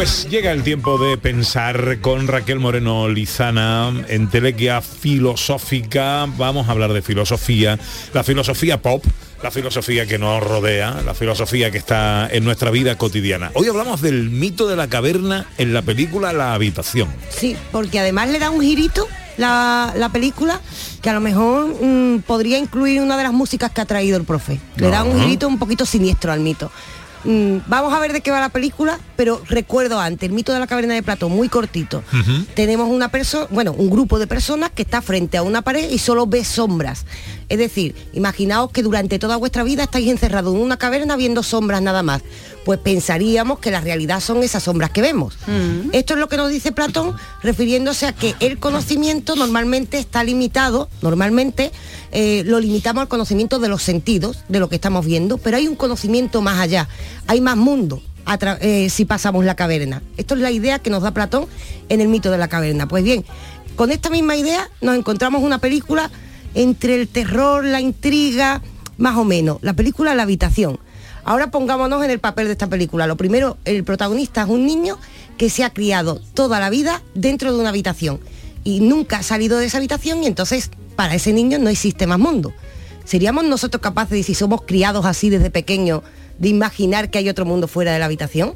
[0.00, 6.24] Pues llega el tiempo de pensar con Raquel Moreno Lizana en Telequia Filosófica.
[6.38, 7.78] Vamos a hablar de filosofía,
[8.14, 9.04] la filosofía pop,
[9.42, 13.50] la filosofía que nos rodea, la filosofía que está en nuestra vida cotidiana.
[13.52, 17.10] Hoy hablamos del mito de la caverna en la película La Habitación.
[17.28, 20.62] Sí, porque además le da un girito la, la película
[21.02, 24.24] que a lo mejor mm, podría incluir una de las músicas que ha traído el
[24.24, 24.60] profe.
[24.76, 25.24] Le da un Ajá.
[25.24, 26.72] girito un poquito siniestro al mito.
[27.24, 30.58] Mm, vamos a ver de qué va la película, pero recuerdo antes, el mito de
[30.58, 32.02] la caverna de Platón, muy cortito.
[32.54, 35.98] Tenemos una persona, bueno, un grupo de personas que está frente a una pared y
[35.98, 37.04] solo ve sombras.
[37.48, 41.82] Es decir, imaginaos que durante toda vuestra vida estáis encerrados en una caverna viendo sombras
[41.82, 42.22] nada más.
[42.64, 45.36] Pues pensaríamos que la realidad son esas sombras que vemos.
[45.92, 50.88] Esto es lo que nos dice Platón, refiriéndose a que el conocimiento normalmente está limitado,
[51.00, 51.72] normalmente
[52.12, 55.68] eh, lo limitamos al conocimiento de los sentidos, de lo que estamos viendo, pero hay
[55.68, 56.88] un conocimiento más allá,
[57.26, 58.02] hay más mundo
[58.60, 60.02] eh, si pasamos la caverna.
[60.16, 61.46] Esto es la idea que nos da Platón
[61.88, 62.86] en el mito de la caverna.
[62.86, 63.24] Pues bien,
[63.74, 66.10] con esta misma idea nos encontramos una película
[66.54, 68.62] entre el terror, la intriga,
[68.98, 70.78] más o menos, la película La habitación.
[71.24, 73.06] Ahora pongámonos en el papel de esta película.
[73.06, 74.98] Lo primero, el protagonista es un niño
[75.36, 78.20] que se ha criado toda la vida dentro de una habitación
[78.64, 82.18] y nunca ha salido de esa habitación y entonces para ese niño no existe más
[82.18, 82.52] mundo.
[83.04, 86.02] ¿Seríamos nosotros capaces, si somos criados así desde pequeños,
[86.38, 88.54] de imaginar que hay otro mundo fuera de la habitación?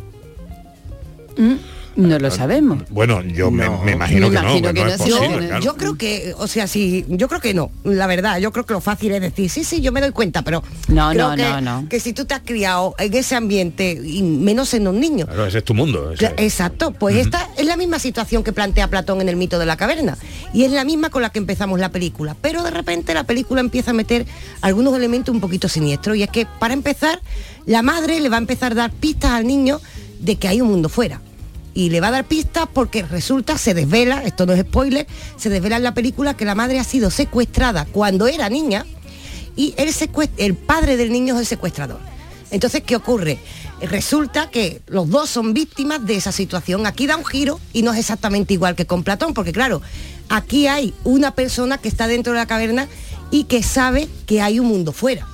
[1.97, 2.83] No lo sabemos.
[2.91, 5.11] Bueno, yo me, me imagino Me que imagino no, que que no es no, sí,
[5.13, 5.41] posible.
[5.41, 5.47] sí.
[5.47, 5.63] claro.
[5.65, 8.73] Yo creo que, o sea, sí, yo creo que no, la verdad, yo creo que
[8.75, 11.43] lo fácil es decir, sí, sí, yo me doy cuenta, pero No, creo no, que,
[11.43, 11.89] no, no.
[11.89, 15.47] que si tú te has criado en ese ambiente, y menos en un niño, Claro,
[15.47, 16.13] ese es tu mundo.
[16.13, 19.67] ese- Exacto, pues esta es la misma situación que plantea Platón en el mito de
[19.67, 20.19] la caverna
[20.53, 23.61] y es la misma con la que empezamos la película, pero de repente la película
[23.61, 24.27] empieza a meter
[24.63, 27.21] algunos elementos un poquito siniestros y es que para empezar
[27.67, 29.81] la madre le va a empezar a dar pistas al niño
[30.21, 31.21] de que hay un mundo fuera
[31.75, 35.07] y le va a dar pistas porque resulta, se desvela, esto no es spoiler,
[35.37, 38.87] se desvela en la película que la madre ha sido secuestrada cuando era niña
[39.57, 39.93] y el,
[40.39, 41.99] el padre del niño es el secuestrador.
[42.51, 43.39] Entonces, ¿qué ocurre?
[43.81, 46.87] Resulta que los dos son víctimas de esa situación.
[46.87, 49.83] Aquí da un giro y no es exactamente igual que con Platón, porque claro,
[50.29, 52.89] aquí hay una persona que está dentro de la caverna
[53.31, 55.27] y que sabe que hay un mundo fuera.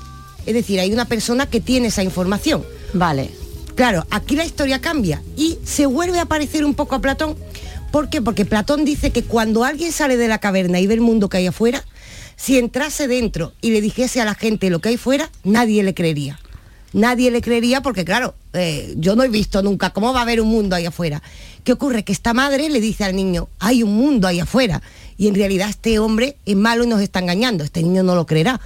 [0.46, 2.64] Es decir, hay una persona que tiene esa información.
[2.94, 3.39] Vale.
[3.80, 7.34] Claro, aquí la historia cambia y se vuelve a parecer un poco a Platón.
[7.90, 8.20] ¿Por qué?
[8.20, 11.38] Porque Platón dice que cuando alguien sale de la caverna y ve el mundo que
[11.38, 11.82] hay afuera,
[12.36, 15.94] si entrase dentro y le dijese a la gente lo que hay fuera, nadie le
[15.94, 16.38] creería.
[16.92, 20.42] Nadie le creería porque, claro, eh, yo no he visto nunca cómo va a haber
[20.42, 21.22] un mundo ahí afuera.
[21.64, 22.04] ¿Qué ocurre?
[22.04, 24.82] Que esta madre le dice al niño, hay un mundo ahí afuera.
[25.16, 27.64] Y en realidad este hombre es malo y nos está engañando.
[27.64, 28.60] Este niño no lo creerá.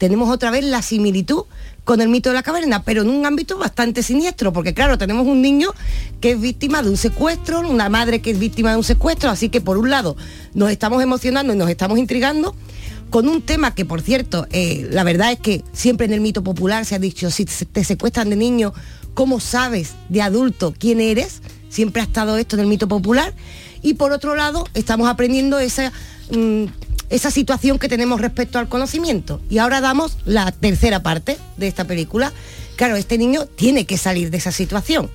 [0.00, 1.42] Tenemos otra vez la similitud
[1.84, 5.26] con el mito de la caverna, pero en un ámbito bastante siniestro, porque claro, tenemos
[5.26, 5.74] un niño
[6.22, 9.50] que es víctima de un secuestro, una madre que es víctima de un secuestro, así
[9.50, 10.16] que por un lado
[10.54, 12.56] nos estamos emocionando y nos estamos intrigando,
[13.10, 16.42] con un tema que, por cierto, eh, la verdad es que siempre en el mito
[16.42, 18.72] popular se ha dicho, si te secuestran de niño,
[19.12, 21.42] ¿cómo sabes de adulto quién eres?
[21.68, 23.34] Siempre ha estado esto en el mito popular.
[23.82, 25.92] Y por otro lado, estamos aprendiendo esa,
[26.30, 26.64] mm,
[27.10, 29.40] esa situación que tenemos respecto al conocimiento.
[29.50, 32.32] Y ahora damos la tercera parte de esta película.
[32.76, 35.10] Claro, este niño tiene que salir de esa situación.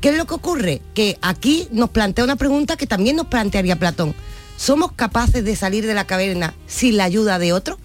[0.00, 0.82] ¿Qué es lo que ocurre?
[0.94, 4.14] Que aquí nos plantea una pregunta que también nos plantearía Platón.
[4.56, 7.78] ¿Somos capaces de salir de la caverna sin la ayuda de otro?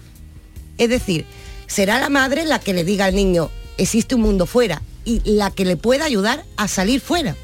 [0.78, 1.26] Es decir,
[1.66, 5.50] será la madre la que le diga al niño, existe un mundo fuera, y la
[5.50, 7.36] que le pueda ayudar a salir fuera.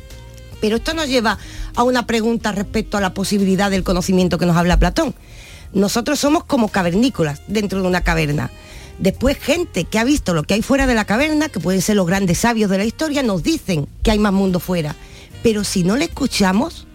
[0.60, 1.38] Pero esto nos lleva
[1.74, 5.14] a una pregunta respecto a la posibilidad del conocimiento que nos habla Platón.
[5.72, 8.50] Nosotros somos como cavernícolas dentro de una caverna.
[8.98, 11.96] Después gente que ha visto lo que hay fuera de la caverna, que pueden ser
[11.96, 14.94] los grandes sabios de la historia, nos dicen que hay más mundo fuera.
[15.42, 16.86] Pero si no le escuchamos,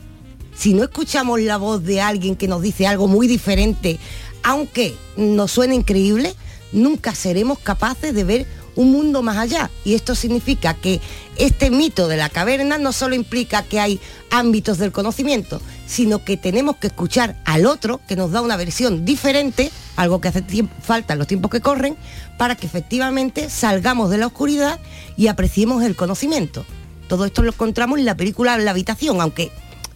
[0.56, 4.00] si no escuchamos la voz de alguien que nos dice algo muy diferente,
[4.44, 6.34] aunque nos suene increíble,
[6.72, 8.48] nunca seremos capaces de ver
[8.80, 9.70] un mundo más allá.
[9.84, 11.02] Y esto significa que
[11.36, 14.00] este mito de la caverna no solo implica que hay
[14.32, 19.04] ámbitos del conocimiento, sino que tenemos que escuchar al otro que nos da una versión
[19.04, 20.44] diferente, algo que hace
[20.82, 21.98] falta en los tiempos que corren,
[22.38, 24.80] para que efectivamente salgamos de la oscuridad
[25.18, 26.66] y apreciemos el conocimiento.
[27.10, 29.52] Todo esto lo encontramos en la película La habitación, aunque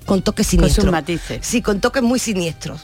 [0.06, 0.92] con toques Con sus siniestros.
[0.92, 1.40] matices.
[1.42, 2.82] Sí, con toques muy siniestros.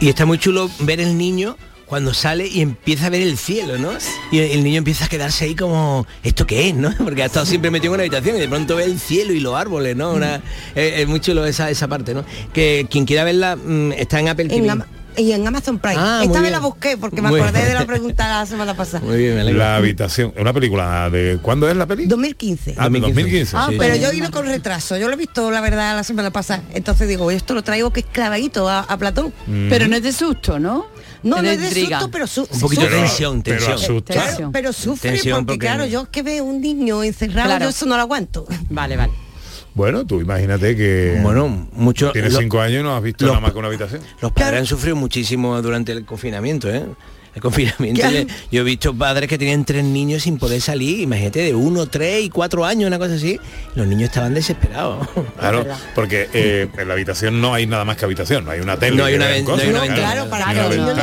[0.00, 1.56] Y está muy chulo ver el niño
[1.88, 3.90] cuando sale y empieza a ver el cielo, ¿no?
[4.30, 6.94] Y el, niño empieza a quedarse ahí como, ¿esto qué es, no?
[7.04, 9.40] Porque ha estado siempre metido en una habitación y de pronto ve el cielo y
[9.40, 10.12] los árboles, ¿no?
[10.12, 10.36] Una-
[10.74, 12.24] es, es muy chulo esa, esa parte, ¿no?
[12.52, 14.84] Que quien quiera verla mm, está en Apple TV.
[15.16, 15.96] Y en Amazon Prime.
[15.98, 17.72] Ah, Esta vez la busqué porque me Muy acordé bien.
[17.72, 19.04] de la pregunta la semana pasada.
[19.04, 19.58] Muy bien, me alegro.
[19.58, 22.06] La habitación, una película de ¿cuándo es la peli?
[22.06, 22.76] 2015.
[22.78, 23.56] Ah, 2015.
[23.56, 23.76] Ah, sí.
[23.76, 24.96] pero yo he ido con retraso.
[24.96, 26.62] Yo lo he visto, la verdad, la semana pasada.
[26.72, 29.32] Entonces digo, esto lo traigo que es clavadito a, a Platón.
[29.48, 29.68] Mm.
[29.68, 30.86] Pero no es de susto, ¿no?
[31.22, 31.98] No, no es de intriga.
[32.00, 32.96] susto, pero su- Un poquito sufre.
[32.96, 34.14] de tensión, Pero asusta.
[34.14, 37.64] Claro, pero sufre Tensión porque, porque- claro, yo es que veo un niño encerrado, Claro.
[37.64, 38.46] yo eso no lo aguanto.
[38.70, 39.12] Vale, vale.
[39.74, 42.10] Bueno, tú imagínate que Bueno, mucho...
[42.12, 44.00] tienes lo- cinco años y no has visto los- nada más que una habitación.
[44.20, 46.84] Los padres han sufrido muchísimo durante el confinamiento, ¿eh?
[47.34, 48.02] El confinamiento.
[48.50, 52.24] Yo, he visto padres que tenían tres niños sin poder salir, imagínate, de uno, tres
[52.24, 53.38] y cuatro años, una cosa así.
[53.74, 55.06] Los niños estaban desesperados.
[55.38, 55.64] Claro,
[55.94, 58.96] porque eh, en la habitación no hay nada más que habitación, no hay una tele.
[58.96, 59.94] No hay una no hay ventana.
[59.94, 60.94] claro, para que el niño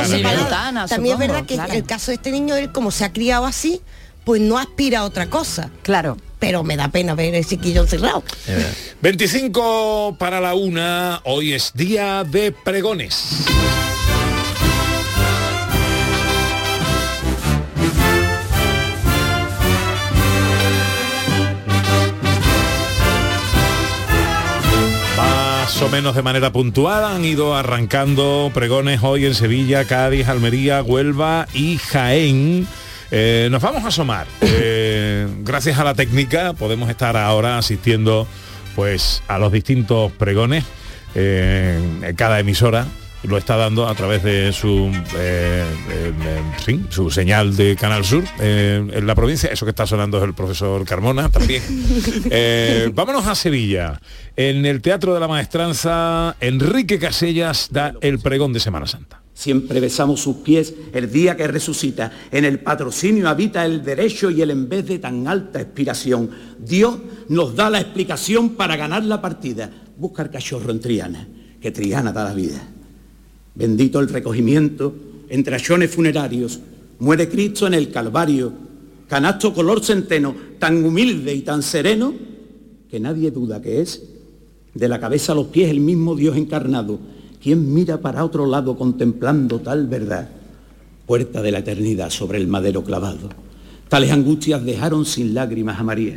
[0.72, 1.72] no También es verdad que claro.
[1.72, 3.80] el caso de este niño, él como se ha criado así,
[4.24, 5.70] pues no aspira a otra cosa.
[5.82, 6.16] Claro.
[6.38, 8.22] Pero me da pena ver el chiquillo encerrado.
[9.00, 13.46] 25 para la una, hoy es día de pregones.
[25.76, 30.82] Más o menos de manera puntual han ido arrancando pregones hoy en Sevilla, Cádiz, Almería,
[30.82, 32.66] Huelva y Jaén.
[33.10, 34.26] Eh, nos vamos a asomar.
[34.40, 38.26] Eh, gracias a la técnica podemos estar ahora asistiendo
[38.74, 40.64] pues a los distintos pregones.
[41.14, 42.86] Eh, en cada emisora
[43.26, 48.04] lo está dando a través de su eh, eh, eh, sí, su señal de Canal
[48.04, 49.50] Sur eh, en la provincia.
[49.50, 51.62] Eso que está sonando es el profesor Carmona también.
[52.28, 54.00] Eh, vámonos a Sevilla.
[54.36, 59.22] En el Teatro de la Maestranza, Enrique Casellas da el pregón de Semana Santa.
[59.32, 62.10] Siempre besamos sus pies el día que resucita.
[62.30, 66.30] En el patrocinio habita el derecho y el en vez de tan alta expiración.
[66.58, 69.70] Dios nos da la explicación para ganar la partida.
[69.96, 71.28] Busca el cachorro en Triana,
[71.60, 72.75] que Triana da la vida.
[73.56, 74.94] Bendito el recogimiento
[75.28, 76.60] entre achones funerarios.
[76.98, 78.52] Muere Cristo en el Calvario.
[79.08, 82.12] Canasto color centeno, tan humilde y tan sereno,
[82.90, 84.02] que nadie duda que es
[84.74, 86.98] de la cabeza a los pies el mismo Dios encarnado.
[87.42, 90.28] ¿Quién mira para otro lado contemplando tal verdad?
[91.06, 93.30] Puerta de la eternidad sobre el madero clavado.
[93.88, 96.14] Tales angustias dejaron sin lágrimas a María.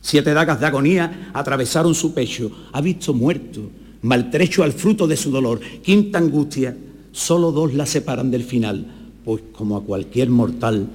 [0.00, 2.50] Siete dagas de agonía atravesaron su pecho.
[2.72, 3.70] Ha visto muerto,
[4.06, 5.60] maltrecho al fruto de su dolor.
[5.82, 6.76] Quinta angustia,
[7.12, 8.86] solo dos la separan del final,
[9.24, 10.86] pues como a cualquier mortal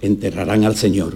[0.00, 1.14] enterrarán al Señor.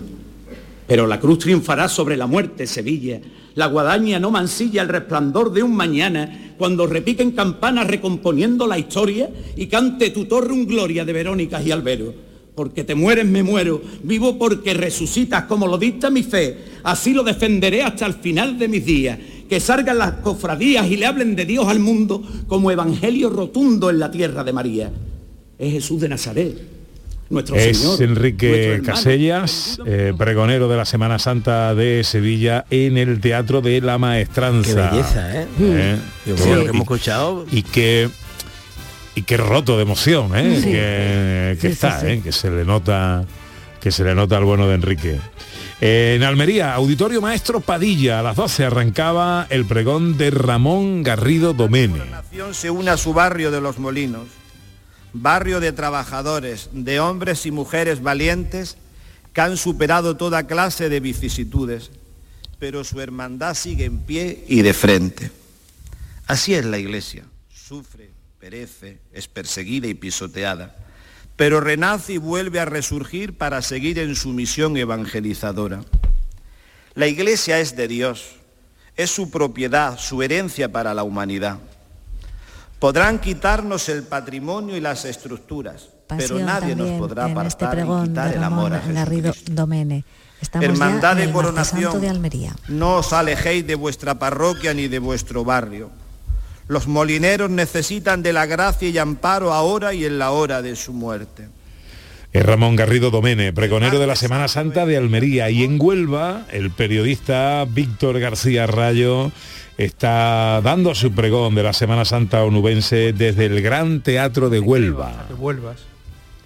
[0.87, 3.21] Pero la cruz triunfará sobre la muerte, Sevilla.
[3.55, 9.31] La guadaña no mancilla el resplandor de un mañana cuando repiquen campanas recomponiendo la historia
[9.57, 12.15] y cante tu torre un gloria de Verónicas y Albero.
[12.55, 16.57] Porque te mueres, me muero, vivo porque resucitas como lo dicta mi fe.
[16.85, 19.19] Así lo defenderé hasta el final de mis días.
[19.49, 23.99] Que salgan las cofradías y le hablen de Dios al mundo como evangelio rotundo en
[23.99, 24.91] la tierra de María.
[25.59, 26.55] Es Jesús de Nazaret,
[27.31, 28.03] nuestro Es Señor.
[28.03, 28.81] Enrique.
[28.85, 34.91] Casellas, eh, pregonero de la Semana Santa de Sevilla en el Teatro de la Maestranza.
[34.91, 35.47] Qué belleza, ¿eh?
[35.59, 37.47] Mío, lo que hemos escuchado.
[37.51, 38.09] Y que
[39.15, 40.61] y qué roto de emoción, ¿eh?
[40.61, 40.65] Sí.
[40.71, 42.13] que, que Sí, está, sí, sí.
[42.13, 42.21] ¿eh?
[42.23, 43.25] que se le nota
[43.81, 45.19] que se le nota al bueno de Enrique.
[45.79, 51.99] En Almería, Auditorio Maestro Padilla, a las 12 arrancaba el pregón de Ramón Garrido Domene.
[52.11, 54.27] nación se une a su barrio de los molinos,
[55.13, 58.79] barrio de trabajadores, de hombres y mujeres valientes
[59.35, 61.91] que han superado toda clase de vicisitudes,
[62.59, 65.31] pero su hermandad sigue en pie y de frente.
[66.27, 68.09] Así es la iglesia, sufre,
[68.41, 70.75] perece, es perseguida y pisoteada,
[71.37, 75.83] pero renace y vuelve a resurgir para seguir en su misión evangelizadora.
[76.95, 78.37] La iglesia es de Dios,
[78.97, 81.59] es su propiedad, su herencia para la humanidad.
[82.79, 88.09] Podrán quitarnos el patrimonio y las estructuras, pero nadie nos podrá este apartar y pregón
[88.09, 90.05] quitar de el amor a Ramón Garrido Domene.
[90.41, 92.01] Estamos Hermandad de coronación.
[92.01, 92.55] De Almería.
[92.69, 95.91] No os alejéis de vuestra parroquia ni de vuestro barrio.
[96.69, 100.93] Los molineros necesitan de la gracia y amparo ahora y en la hora de su
[100.93, 101.49] muerte.
[102.33, 105.49] Es Ramón Garrido Domene, pregonero de la Semana Santa de Almería.
[105.49, 109.31] Y en Huelva, el periodista Víctor García Rayo
[109.79, 115.27] está dando su pregón de la Semana Santa onubense desde el Gran Teatro de Huelva.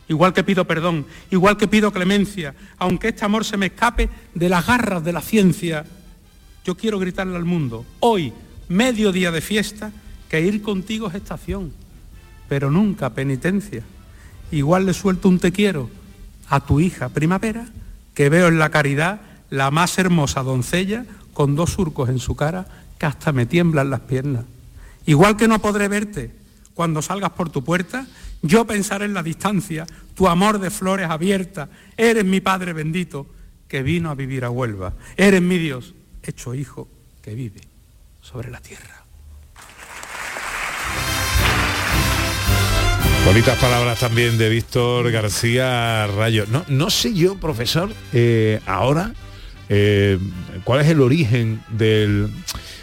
[0.09, 4.49] Igual que pido perdón, igual que pido clemencia, aunque este amor se me escape de
[4.49, 5.85] las garras de la ciencia,
[6.65, 8.33] yo quiero gritarle al mundo, hoy,
[8.69, 9.93] medio día de fiesta,
[10.31, 11.73] que ir contigo es estación,
[12.49, 13.83] pero nunca penitencia.
[14.53, 15.91] Igual le suelto un te quiero
[16.49, 17.67] a tu hija primavera,
[18.15, 19.21] que veo en la caridad
[19.51, 22.67] la más hermosa doncella con dos surcos en su cara
[22.99, 24.45] que hasta me tiemblan las piernas.
[25.05, 26.31] Igual que no podré verte
[26.75, 28.07] cuando salgas por tu puerta,
[28.43, 31.69] yo pensaré en la distancia, tu amor de flores abierta.
[31.97, 33.27] Eres mi Padre bendito
[33.67, 34.95] que vino a vivir a Huelva.
[35.17, 36.89] Eres mi Dios, hecho hijo
[37.23, 37.61] que vive
[38.23, 39.00] sobre la tierra.
[43.25, 46.47] Bonitas palabras también de Víctor García Rayo.
[46.49, 49.13] No, no sé yo, profesor, eh, ahora,
[49.69, 50.19] eh,
[50.65, 52.31] cuál es el origen del,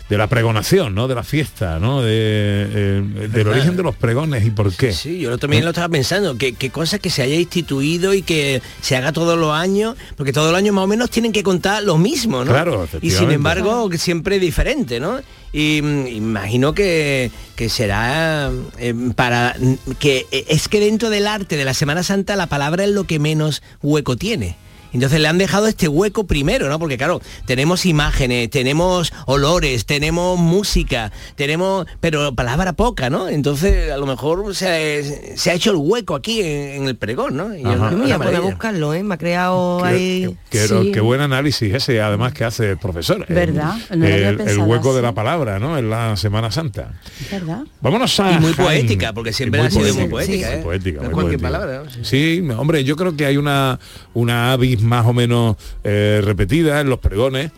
[0.09, 1.07] de la pregonación, ¿no?
[1.07, 2.01] De la fiesta, ¿no?
[2.01, 3.53] De, eh, del verdad.
[3.53, 4.93] origen de los pregones y por qué.
[4.93, 8.61] Sí, yo también lo estaba pensando, que, que cosa que se haya instituido y que
[8.81, 11.83] se haga todos los años, porque todos los años más o menos tienen que contar
[11.83, 12.51] lo mismo, ¿no?
[12.51, 15.19] Claro, Y sin embargo, siempre diferente, ¿no?
[15.53, 19.55] Y mm, imagino que, que será eh, para
[19.99, 23.05] que eh, es que dentro del arte de la Semana Santa la palabra es lo
[23.05, 24.55] que menos hueco tiene.
[24.93, 26.79] Entonces le han dejado este hueco primero, ¿no?
[26.79, 33.27] Porque claro, tenemos imágenes, tenemos olores, tenemos música, tenemos, pero palabra poca, ¿no?
[33.29, 36.95] Entonces a lo mejor se ha, se ha hecho el hueco aquí en, en el
[36.95, 37.53] pregón, ¿no?
[37.55, 38.39] Y Mira, maravilla.
[38.41, 39.03] buscarlo, ¿eh?
[39.03, 40.35] Me ha creado ahí...
[40.49, 40.91] Qué, Sí.
[40.91, 43.25] qué buen análisis ese, además, que hace el profesor.
[43.29, 43.75] El- ¿Verdad?
[43.91, 45.77] No lo había el, hueco de la palabra, ¿no?
[45.77, 46.93] En la Semana Santa.
[47.31, 47.61] ¿Verdad?
[47.81, 48.67] Vámonos a Y muy Jaén.
[48.67, 50.63] poética, porque siempre ha sido muy poética, poética, muy ¿eh?
[50.63, 51.59] poética, No muy cualquier poética.
[51.59, 52.03] palabra, ¿no?
[52.05, 53.79] Sí, hombre, yo creo que hay una,
[54.13, 57.51] una avis más o menos eh, repetida en los pregones,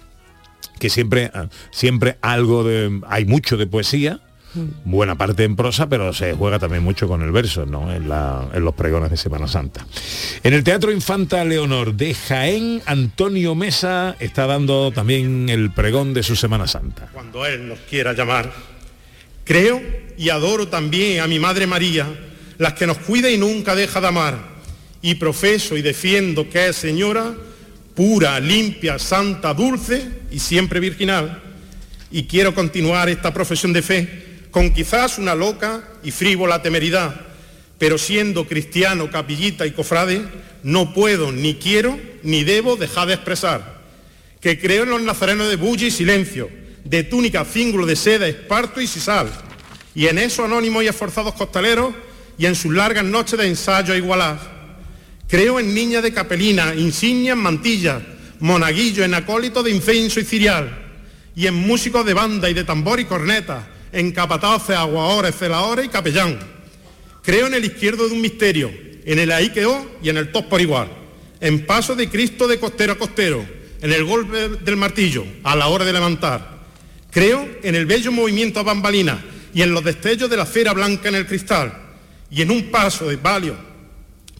[0.80, 1.32] que siempre,
[1.72, 3.02] siempre algo de.
[3.08, 4.22] hay mucho de poesía,
[4.84, 7.94] buena parte en prosa, pero se juega también mucho con el verso, ¿no?
[7.94, 9.86] En, la- en los pregones de Semana Santa.
[10.42, 16.24] En el Teatro Infanta Leonor de Jaén, Antonio Mesa está dando también el pregón de
[16.24, 17.10] su Semana Santa.
[17.14, 18.52] cuando Él nos quiera llamar.
[19.44, 19.82] Creo
[20.18, 22.08] y adoro también a mi Madre María,
[22.58, 24.59] las que nos cuida y nunca deja de amar.
[25.02, 27.34] Y profeso y defiendo que es Señora,
[27.96, 31.42] pura, limpia, santa, dulce y siempre virginal.
[32.12, 37.22] Y quiero continuar esta profesión de fe con quizás una loca y frívola temeridad,
[37.78, 40.24] pero siendo cristiano, capillita y cofrade,
[40.64, 43.80] no puedo, ni quiero, ni debo dejar de expresar
[44.40, 46.50] que creo en los nazarenos de bulla y silencio,
[46.84, 49.30] de túnica, cíngulo de seda, esparto y sisal,
[49.94, 51.94] y en esos anónimos y esforzados costaleros
[52.38, 54.59] y en sus largas noches de ensayo a igualar.
[55.30, 58.02] Creo en niñas de capelina, insignias, mantillas,
[58.40, 60.88] monaguillos, en acólitos de incenso y cirial,
[61.36, 65.90] y en músicos de banda y de tambor y corneta, en capataces, aguadores, celadores y
[65.90, 66.40] capellán.
[67.22, 68.72] Creo en el izquierdo de un misterio,
[69.06, 70.90] en el ahí quedó y en el tos por igual,
[71.40, 73.46] en paso de Cristo de costero a costero,
[73.82, 76.58] en el golpe del martillo, a la hora de levantar.
[77.12, 79.24] Creo en el bello movimiento a bambalina
[79.54, 81.72] y en los destellos de la cera blanca en el cristal,
[82.32, 83.69] y en un paso de palio,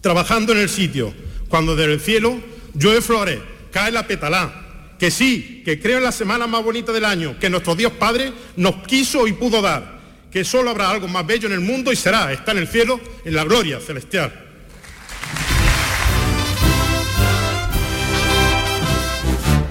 [0.00, 1.14] trabajando en el sitio,
[1.48, 2.40] cuando desde el cielo
[2.74, 3.38] llueve flores,
[3.70, 4.52] cae la petalá,
[4.98, 8.32] que sí, que creo en la semana más bonita del año, que nuestro Dios Padre
[8.56, 9.98] nos quiso y pudo dar,
[10.30, 13.00] que solo habrá algo más bello en el mundo y será, está en el cielo,
[13.24, 14.46] en la gloria celestial.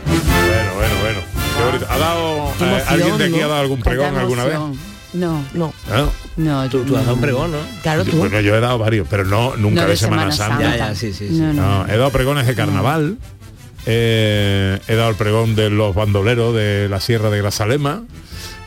[0.06, 1.20] Bueno, bueno, bueno.
[1.58, 1.88] Qué bonito.
[1.90, 4.58] ¿Ha dado Qué eh, alguien de aquí ha dado algún pregón alguna vez?
[5.14, 5.74] No, no.
[5.90, 6.12] ¿No?
[6.38, 7.58] No, tú, tú has dado un pregón, ¿no?
[7.82, 8.18] Claro, tú.
[8.18, 10.64] Bueno, yo he dado varios, pero no nunca No de, de Semana, Semana Santa.
[10.64, 10.78] Santa.
[10.78, 11.40] Ya, ya, sí, sí, sí.
[11.40, 13.18] No, he dado pregones de carnaval.
[13.86, 18.04] eh, he dado el pregón de los bandoleros de la Sierra de Grazalema.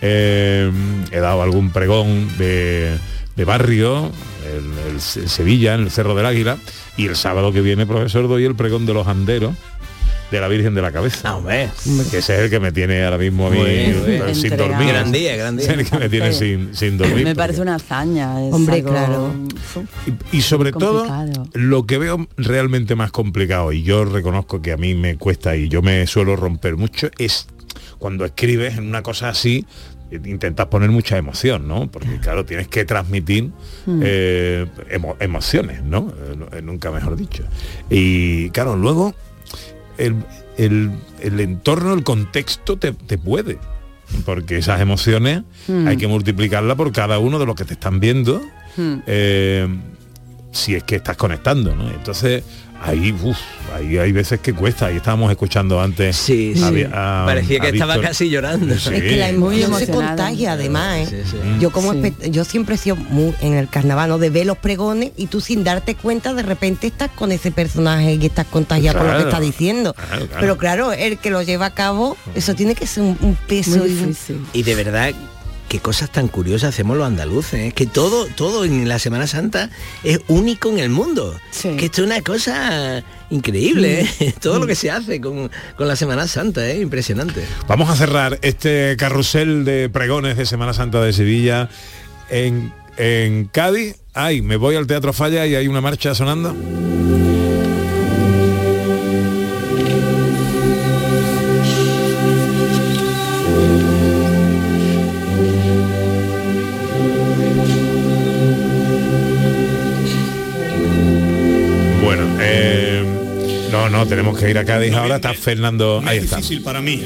[0.01, 0.71] eh,
[1.11, 2.99] he dado algún pregón de,
[3.37, 4.11] de barrio
[4.89, 6.57] en, Sevilla, en el Cerro del Águila.
[6.97, 9.55] Y el sábado que viene, profesor, doy el pregón de los anderos
[10.33, 11.39] de la Virgen de la Cabeza.
[12.11, 14.69] Que ese es el que me tiene ahora mismo a mí Bueno, sin Entregado.
[14.71, 14.89] dormir.
[14.89, 15.67] Gran día, gran día.
[15.67, 17.23] Es el que me tiene sin, sin dormir.
[17.25, 18.45] Me parece una hazaña.
[18.47, 19.33] es Hombre, algo- claro.
[20.33, 21.07] Y sobre todo,
[21.53, 25.69] lo que veo realmente más complicado, y yo reconozco que a mí me cuesta y
[25.69, 27.47] yo me suelo romper mucho, es
[27.99, 29.65] cuando escribes en una cosa así,
[30.11, 31.91] eh, intentas poner mucha emoción, ¿no?
[31.91, 33.51] Porque claro, tienes que transmitir
[33.87, 34.01] Hmm.
[34.03, 36.13] eh, emo- emociones, ¿no?
[36.37, 37.45] No- eh, Nunca mejor dicho.
[37.91, 39.15] Y claro, luego
[40.07, 40.17] el,
[40.59, 40.91] el-
[41.21, 43.59] el entorno, el contexto te, te puede.
[44.27, 45.87] Porque esas emociones Hmm.
[45.89, 48.43] hay que multiplicarlas por cada uno de los que te están viendo
[48.77, 48.95] Hmm.
[49.07, 49.69] eh,
[50.53, 51.89] si es que estás conectando, ¿no?
[51.91, 52.45] Entonces,
[52.83, 53.39] ahí, uf,
[53.75, 54.87] ahí hay veces que cuesta.
[54.87, 56.15] Ahí estábamos escuchando antes.
[56.17, 56.85] Sí, a sí.
[56.93, 58.11] A- Parecía que a estaba Víctor.
[58.11, 58.75] casi llorando.
[58.79, 58.95] Sí.
[58.95, 61.23] Es que la Muy emoción se contagia además, ¿eh?
[61.25, 61.37] Sí, sí.
[61.59, 64.19] Yo como yo siempre he sido muy en el carnaval, ¿no?
[64.19, 68.15] De ver los pregones y tú sin darte cuenta de repente estás con ese personaje
[68.21, 69.31] y estás contagiado por lo que Claro.
[69.31, 69.95] está diciendo.
[69.95, 70.41] Claro, claro.
[70.41, 73.85] Pero claro, el que lo lleva a cabo, eso tiene que ser un, un peso.
[74.53, 75.13] Y de verdad,
[75.73, 77.55] qué cosas tan curiosas hacemos los andaluces.
[77.55, 77.73] ¿eh?
[77.75, 79.71] Que todo, todo en la Semana Santa
[80.05, 81.41] es único en el mundo.
[81.51, 81.77] Sí.
[81.79, 84.07] Que esto es una cosa increíble.
[84.21, 84.35] ¿eh?
[84.43, 87.43] todo lo que se hace con, con la Semana Santa, es impresionante.
[87.69, 91.71] Vamos a cerrar este carrusel de pregones de Semana Santa de Sevilla
[92.29, 93.97] en, en Cádiz.
[94.13, 96.55] Ay, me voy al Teatro Falla y hay una marcha sonando.
[114.03, 115.17] No, tenemos que ir a Cádiz ahora.
[115.17, 116.37] Está Fernando, ahí Es está.
[116.37, 117.01] difícil para mí.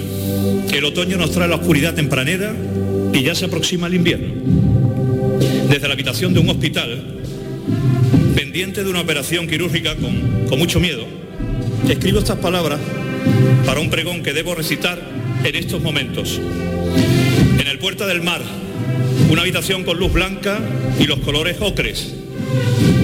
[0.72, 2.54] El otoño nos trae la oscuridad tempranera
[3.12, 4.28] y ya se aproxima el invierno.
[5.68, 7.20] Desde la habitación de un hospital,
[8.34, 11.04] pendiente de una operación quirúrgica con, con mucho miedo,
[11.88, 12.80] escribo estas palabras
[13.66, 14.98] para un pregón que debo recitar
[15.44, 16.40] en estos momentos.
[17.60, 18.42] En el Puerta del Mar,
[19.30, 20.58] una habitación con luz blanca
[20.98, 22.14] y los colores ocres.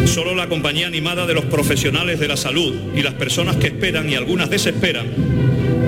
[0.07, 4.11] Solo la compañía animada de los profesionales de la salud y las personas que esperan
[4.11, 5.07] y algunas desesperan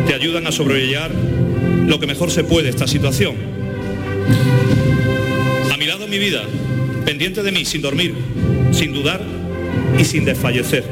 [0.07, 1.11] te ayudan a sobrellevar
[1.86, 3.34] lo que mejor se puede esta situación.
[5.72, 6.42] A mi lado mi vida,
[7.05, 8.14] pendiente de mí, sin dormir,
[8.72, 9.20] sin dudar
[9.98, 10.84] y sin desfallecer.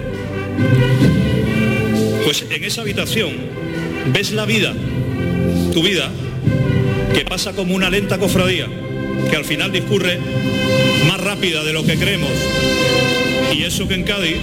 [2.24, 3.30] Pues en esa habitación
[4.12, 4.74] ves la vida,
[5.72, 6.10] tu vida,
[7.14, 8.66] que pasa como una lenta cofradía,
[9.30, 10.18] que al final discurre
[11.08, 12.30] más rápida de lo que creemos.
[13.52, 14.36] Y eso que en Cádiz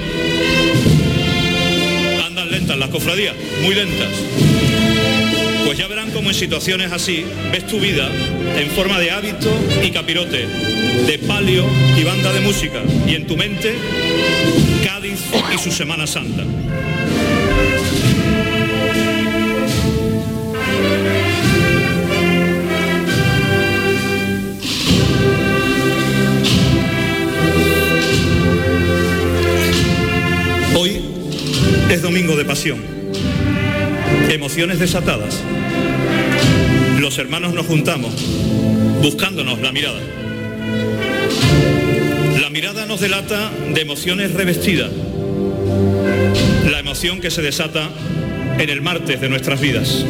[2.26, 4.09] andan lentas las cofradías, muy lentas.
[5.65, 8.09] Pues ya verán cómo en situaciones así ves tu vida
[8.57, 9.51] en forma de hábito
[9.84, 10.47] y capirote,
[11.05, 11.65] de palio
[11.97, 13.76] y banda de música, y en tu mente
[14.84, 15.20] Cádiz
[15.53, 16.43] y su Semana Santa.
[31.90, 32.80] Es domingo de pasión.
[34.30, 35.42] Emociones desatadas.
[37.00, 38.14] Los hermanos nos juntamos,
[39.02, 40.00] buscándonos la mirada.
[42.40, 44.92] La mirada nos delata de emociones revestidas.
[46.70, 47.90] La emoción que se desata
[48.60, 50.06] en el martes de nuestras vidas.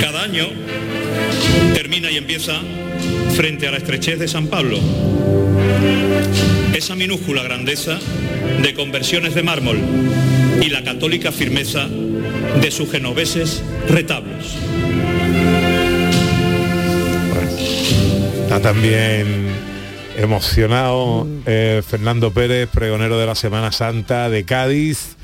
[0.00, 0.48] Cada año
[1.74, 2.54] termina y empieza
[3.36, 4.78] frente a la estrechez de San Pablo.
[6.74, 8.00] Esa minúscula grandeza
[8.64, 9.78] de conversiones de mármol
[10.62, 14.56] y la católica firmeza de sus genoveses retablos.
[18.40, 19.48] Está también
[20.16, 25.16] emocionado eh, Fernando Pérez, pregonero de la Semana Santa de Cádiz,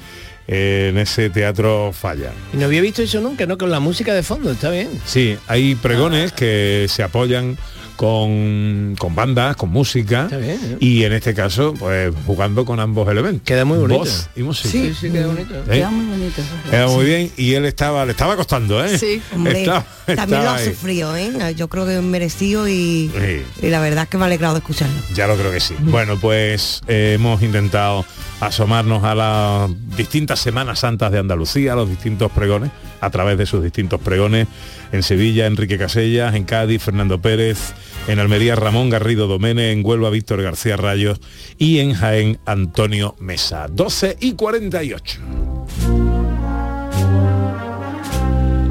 [0.46, 2.32] eh, en ese teatro Falla.
[2.52, 3.56] Y no había visto eso nunca, ¿no?
[3.56, 4.90] Con la música de fondo, está bien.
[5.06, 7.56] Sí, hay pregones que se apoyan
[8.00, 10.58] con, con bandas, con música ¿eh?
[10.80, 13.42] y en este caso, pues jugando con ambos elementos.
[13.44, 13.98] Queda muy bonito.
[14.00, 14.70] Voz y música.
[14.70, 15.54] Sí, sí, queda bonito.
[15.54, 15.64] ¿Eh?
[15.70, 16.42] Queda muy bonito.
[16.70, 18.96] Queda muy bien y él estaba, le estaba costando, ¿eh?
[18.96, 19.20] Sí.
[19.34, 19.84] Hombre, Estaba-
[20.16, 21.30] también lo ha sufrido, ¿eh?
[21.54, 23.66] Yo creo que es merecido y, Sí.
[23.66, 24.96] y la verdad es que me ha alegrado de escucharlo.
[25.14, 25.74] Ya lo creo que sí.
[25.80, 28.06] Bueno, pues eh, hemos intentado
[28.40, 32.70] asomarnos a las distintas Semanas Santas de Andalucía, a los distintos pregones,
[33.00, 34.48] a través de sus distintos pregones.
[34.92, 37.72] En Sevilla, Enrique Casellas, en Cádiz, Fernando Pérez,
[38.08, 41.20] en Almería, Ramón Garrido Domene, en Huelva, Víctor García Rayos
[41.58, 43.68] y en Jaén, Antonio Mesa.
[43.68, 45.20] 12 y 48.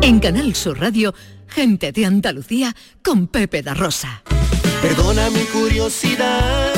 [0.02, 1.14] En Canal Sur Radio,
[1.48, 4.24] gente de Andalucía con Pepe da Rosa.
[4.82, 6.74] Perdona mi curiosidad,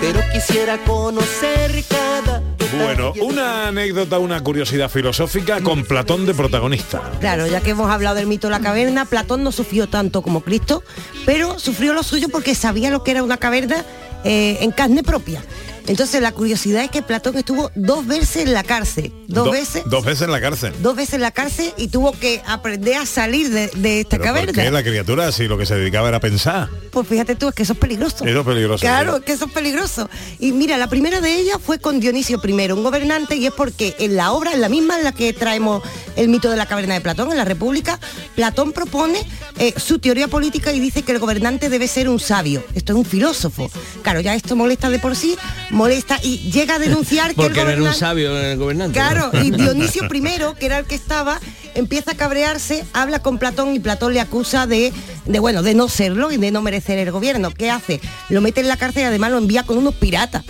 [0.00, 2.45] pero quisiera conocer cada...
[2.72, 7.02] Bueno, una anécdota, una curiosidad filosófica con Platón de protagonista.
[7.20, 10.40] Claro, ya que hemos hablado del mito de la caverna, Platón no sufrió tanto como
[10.40, 10.82] Cristo,
[11.24, 13.84] pero sufrió lo suyo porque sabía lo que era una caverna
[14.24, 15.42] eh, en carne propia.
[15.86, 19.82] Entonces la curiosidad es que Platón estuvo dos veces en la cárcel, dos Do- veces,
[19.86, 20.72] Dos veces en la cárcel.
[20.80, 24.24] dos veces en la cárcel y tuvo que aprender a salir de, de esta ¿Pero
[24.24, 24.62] por caverna.
[24.64, 26.68] qué la criatura si lo que se dedicaba era pensar?
[26.90, 28.24] Pues fíjate tú, es que eso es peligroso.
[28.24, 28.80] Era peligroso.
[28.80, 30.08] Claro, que eso es peligroso.
[30.38, 33.94] Y mira, la primera de ellas fue con Dionisio I, un gobernante, y es porque
[33.98, 35.82] en la obra, en la misma en la que traemos
[36.16, 38.00] el mito de la caverna de Platón, en la República,
[38.34, 39.20] Platón propone
[39.58, 42.64] eh, su teoría política y dice que el gobernante debe ser un sabio.
[42.74, 43.70] Esto es un filósofo.
[44.02, 45.36] Claro, ya esto molesta de por sí,
[45.76, 47.98] molesta y llega a denunciar que el no era un gobernante...
[47.98, 48.98] sabio el gobernante.
[48.98, 49.44] Claro, ¿no?
[49.44, 50.20] y Dionisio I,
[50.58, 51.38] que era el que estaba,
[51.74, 54.92] empieza a cabrearse, habla con Platón y Platón le acusa de,
[55.26, 57.50] de bueno, de no serlo y de no merecer el gobierno.
[57.50, 58.00] ¿Qué hace?
[58.28, 60.44] Lo mete en la cárcel y además lo envía con unos piratas.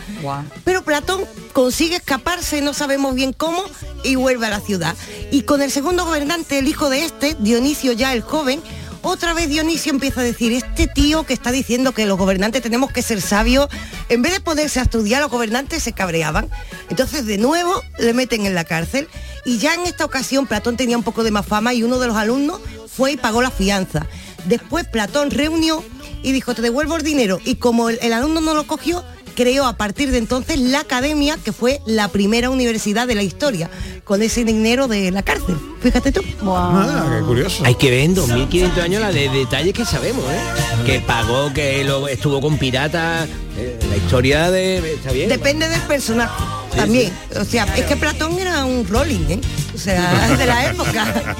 [0.64, 1.22] Pero Platón
[1.52, 3.62] consigue escaparse, no sabemos bien cómo,
[4.04, 4.94] y vuelve a la ciudad.
[5.30, 8.60] Y con el segundo gobernante, el hijo de este, Dionisio ya el joven,
[9.02, 12.92] otra vez Dionisio empieza a decir, este tío que está diciendo que los gobernantes tenemos
[12.92, 13.68] que ser sabios,
[14.08, 16.48] en vez de ponerse a estudiar, los gobernantes se cabreaban.
[16.90, 19.08] Entonces de nuevo le meten en la cárcel
[19.44, 22.06] y ya en esta ocasión Platón tenía un poco de más fama y uno de
[22.06, 24.06] los alumnos fue y pagó la fianza.
[24.46, 25.82] Después Platón reunió
[26.22, 27.40] y dijo, te devuelvo el dinero.
[27.44, 29.04] Y como el alumno no lo cogió,
[29.36, 33.70] creó a partir de entonces la academia, que fue la primera universidad de la historia,
[34.02, 35.56] con ese dinero de la cárcel.
[35.80, 36.22] Fíjate tú.
[36.44, 37.64] Ah, qué curioso.
[37.64, 40.40] Hay que ver en 2500 años la de detalles que sabemos, ¿eh?
[40.84, 44.94] Que pagó, que lo, estuvo con piratas, eh, la historia de...
[44.94, 45.28] Está bien.
[45.28, 46.42] Depende del personaje.
[46.74, 47.12] También.
[47.38, 49.40] O sea, es que Platón era un rolling, ¿eh?
[49.74, 51.36] O sea, de la época.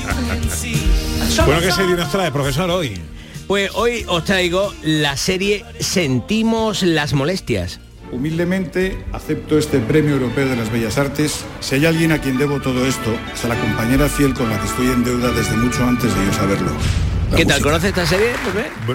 [1.45, 3.01] Bueno, ¿qué serie nos trae, profesor, hoy?
[3.47, 7.81] Pues hoy os traigo la serie Sentimos las molestias.
[8.13, 11.45] Humildemente acepto este Premio Europeo de las Bellas Artes.
[11.61, 14.59] Si hay alguien a quien debo todo esto, es a la compañera fiel con la
[14.61, 16.71] que estoy en deuda desde mucho antes de yo saberlo.
[17.31, 17.55] La ¿Qué tal?
[17.57, 17.63] música.
[17.71, 18.29] ¿Conoces esta serie?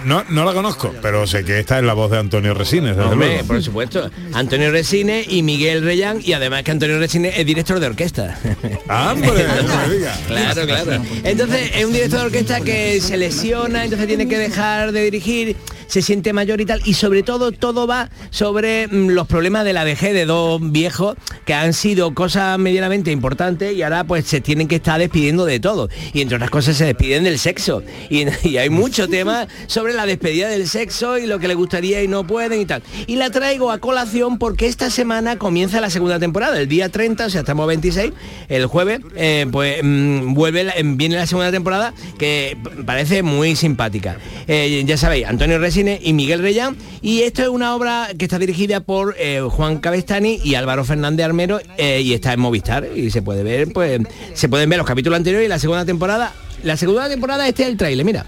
[0.06, 3.10] No, no la conozco, pero sé que esta es la voz de Antonio Resines, desde
[3.10, 3.48] Hombre, luego.
[3.48, 4.10] por supuesto.
[4.34, 8.40] Antonio Resine y Miguel Reyán y además que Antonio Resine es director de orquesta.
[8.88, 9.30] Ah, hombre,
[9.68, 10.18] no me diga.
[10.28, 11.04] Claro, claro.
[11.26, 15.58] Entonces es un director de orquesta que se lesiona, entonces tiene que dejar de dirigir,
[15.92, 19.74] se siente mayor y tal, y sobre todo todo va sobre mm, los problemas de
[19.74, 24.40] la vejez de dos viejos que han sido cosas medianamente importantes y ahora pues se
[24.40, 25.90] tienen que estar despidiendo de todo.
[26.14, 27.84] Y entre otras cosas se despiden del sexo.
[28.10, 32.02] Y, y hay mucho tema sobre la despedida del sexo y lo que le gustaría
[32.02, 32.84] y no pueden y tal.
[33.06, 37.26] Y la traigo a colación porque esta semana comienza la segunda temporada, el día 30,
[37.26, 38.14] o sea, estamos 26,
[38.48, 44.16] el jueves, eh, pues mm, vuelve, viene la segunda temporada que parece muy simpática.
[44.48, 48.82] Eh, ya sabéis, Antonio Y Miguel Reyán, y esto es una obra que está dirigida
[48.82, 53.24] por eh, Juan Cabestani y Álvaro Fernández Armero eh, y está en Movistar y se
[53.24, 54.00] puede ver, pues
[54.36, 56.34] se pueden ver los capítulos anteriores y la segunda temporada.
[56.64, 58.26] La segunda temporada este es el trailer, mira.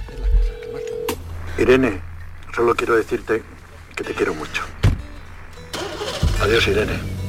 [1.59, 2.01] Irene,
[2.55, 3.43] solo quiero decirte
[3.95, 4.63] que te quiero mucho.
[6.41, 7.22] Adiós, Irene.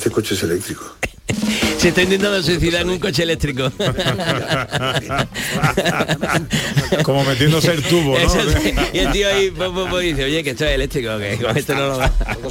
[0.00, 0.96] Este coche es eléctrico.
[1.76, 3.70] Se está intentando suicidar en un coche eléctrico.
[7.02, 8.24] Como metiéndose el tubo, ¿no?
[8.24, 8.72] Eso sí.
[8.94, 9.50] Y el tío ahí
[10.02, 12.10] dice, oye, que esto es eléctrico, que con esto no lo da.
[12.44, 12.50] O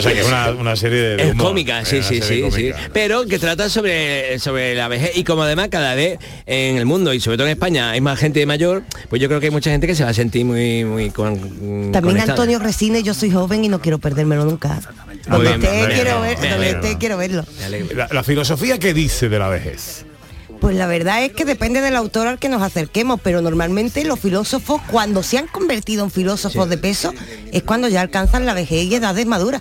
[0.00, 2.42] sea, que es una, una serie de, Es cómica, sí, una sí, sí, sí.
[2.42, 2.78] cómica.
[2.92, 7.14] Pero que trata sobre, sobre la vejez y como además cada vez en el mundo
[7.14, 9.70] y sobre todo en España hay más gente mayor, pues yo creo que hay mucha
[9.70, 12.32] gente que se va a sentir muy, muy con, También conectada.
[12.32, 14.78] Antonio Resines, yo soy joven y no quiero perdérmelo nunca.
[15.28, 17.44] Muy bien, quiero, ver- donde quiero verlo.
[17.94, 20.04] La, la filosofía que dice de la vejez.
[20.60, 24.20] Pues la verdad es que depende del autor al que nos acerquemos, pero normalmente los
[24.20, 27.12] filósofos, cuando se han convertido en filósofos de peso,
[27.50, 29.60] es cuando ya alcanzan la vejez y edades maduras.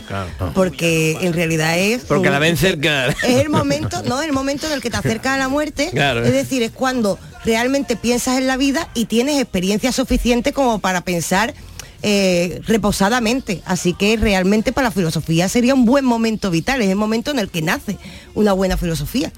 [0.54, 2.04] Porque en realidad es...
[2.04, 3.08] Porque la ven cerca.
[3.08, 5.90] Es el momento, no, el momento en el que te acercas a la muerte.
[5.92, 6.24] Claro.
[6.24, 11.02] Es decir, es cuando realmente piensas en la vida y tienes experiencia suficiente como para
[11.02, 11.56] pensar
[12.04, 13.62] eh, reposadamente.
[13.66, 17.40] Así que realmente para la filosofía sería un buen momento vital, es el momento en
[17.40, 17.98] el que nace
[18.34, 19.32] una buena filosofía.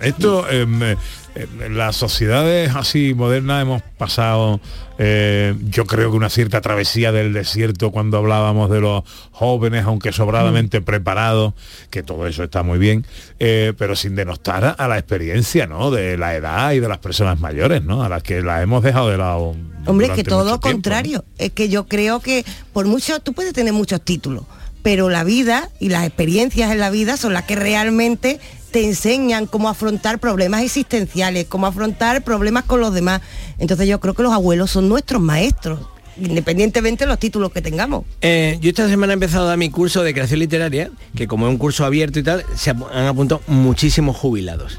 [0.00, 0.96] Esto, em, eh,
[1.38, 4.60] em, las sociedades así modernas hemos pasado,
[4.98, 10.12] eh, yo creo que una cierta travesía del desierto cuando hablábamos de los jóvenes, aunque
[10.12, 11.54] sobradamente preparados,
[11.90, 13.06] que todo eso está muy bien,
[13.38, 15.90] eh, pero sin denostar a, la experiencia, ¿no?
[15.90, 18.02] De la edad y de las personas mayores, ¿no?
[18.02, 19.54] A las que las hemos dejado de lado.
[19.86, 21.24] Hombre, es que todo lo contrario.
[21.38, 24.44] Es que yo creo que por mucho, tú puedes tener muchos títulos,
[24.82, 29.46] pero la vida y las experiencias en la vida son las que realmente te enseñan
[29.46, 33.22] cómo afrontar problemas existenciales, cómo afrontar problemas con los demás.
[33.58, 35.80] Entonces yo creo que los abuelos son nuestros maestros,
[36.20, 38.04] independientemente de los títulos que tengamos.
[38.20, 41.46] Eh, yo esta semana he empezado a dar mi curso de creación literaria, que como
[41.46, 44.78] es un curso abierto y tal, se han apuntado muchísimos jubilados.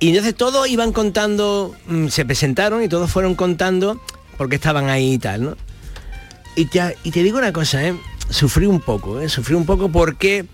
[0.00, 4.00] Y entonces todos iban contando, mm, se presentaron y todos fueron contando
[4.36, 5.56] por qué estaban ahí y tal, ¿no?
[6.54, 7.94] Y te, y te digo una cosa, ¿eh?
[8.30, 9.28] Sufrí un poco, ¿eh?
[9.28, 10.46] Sufrí un poco porque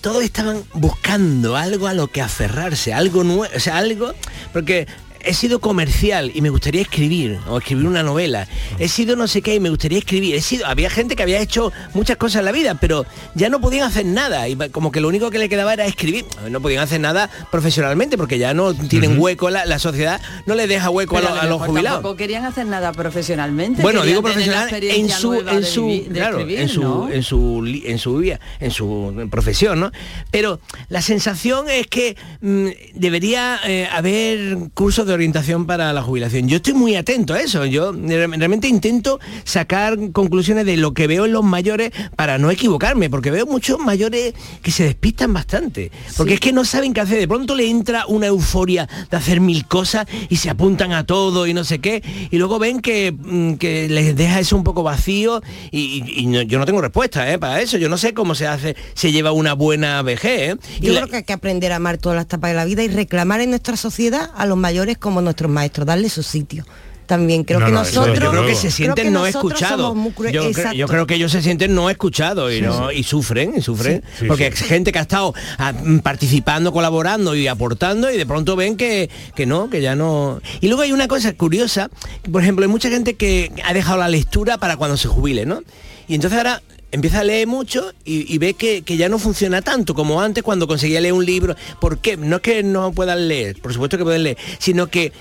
[0.00, 4.14] todos estaban buscando algo a lo que aferrarse, algo nuevo, o sea, algo,
[4.52, 4.86] porque
[5.24, 8.48] he sido comercial y me gustaría escribir, o escribir una novela,
[8.78, 11.40] he sido no sé qué y me gustaría escribir, he sido, había gente que había
[11.40, 15.00] hecho muchas cosas en la vida, pero ya no podían hacer nada, y como que
[15.00, 18.74] lo único que le quedaba era escribir, no podían hacer nada profesionalmente, porque ya no
[18.74, 21.98] tienen hueco, la, la sociedad no les deja hueco a, lo- los jubilados.
[21.98, 23.82] Tampoco querían hacer nada profesionalmente.
[23.82, 27.10] Bueno, digo profesional en su en su de claro, escribir, en su ¿no?
[27.10, 29.92] en su en su vida, en su profesión, ¿no?
[30.30, 36.48] Pero la sensación es que mm, debería eh, haber cursos de orientación para la jubilación.
[36.48, 37.64] Yo estoy muy atento a eso.
[37.66, 42.50] Yo re- realmente intento sacar conclusiones de lo que veo en los mayores para no
[42.50, 47.00] equivocarme, porque veo muchos mayores que se despistan bastante, porque es que no saben qué
[47.00, 47.18] hacer.
[47.18, 51.46] De pronto le entra una euforia de hacer mil cosas y se apuntan a todo
[51.46, 54.82] y no sé qué, y luego ven que, mm, que les deja eso un poco
[54.82, 57.38] vacío y, y- y no- yo no tengo respuesta ¿eh?
[57.38, 57.78] para eso.
[57.78, 60.52] Yo no sé cómo se hace, se lleva una buena vejez.
[60.52, 60.56] ¿eh?
[60.80, 62.64] Y Yo la- creo que hay que aprender a amar todas las etapas de la
[62.64, 66.64] vida y reclamar en nuestra sociedad a los mayores como nuestros maestros, darle su sitio.
[67.06, 69.96] También creo No, que no, nosotros yo creo que se sienten que no escuchados.
[70.32, 72.98] Yo, cre- yo creo que ellos se sienten no escuchados y, Sí, no, sí.
[72.98, 77.34] y sufren, y sufren, Sí, porque es gente que ha estado ah, mm, participando, colaborando
[77.34, 80.40] y aportando y de pronto ven que, que no, que ya no.
[80.60, 81.90] Y luego hay una cosa curiosa,
[82.22, 85.46] que, por ejemplo, hay mucha gente que ha dejado la lectura para cuando se jubile,
[85.46, 85.62] ¿no?
[86.06, 86.62] Y entonces ahora
[86.92, 90.66] empieza a leer mucho y, ve que, que ya no funciona tanto como antes cuando
[90.66, 91.56] conseguía leer un libro.
[91.80, 92.16] ¿Por qué?
[92.16, 95.12] No es que no puedan leer, por supuesto que pueden leer, sino que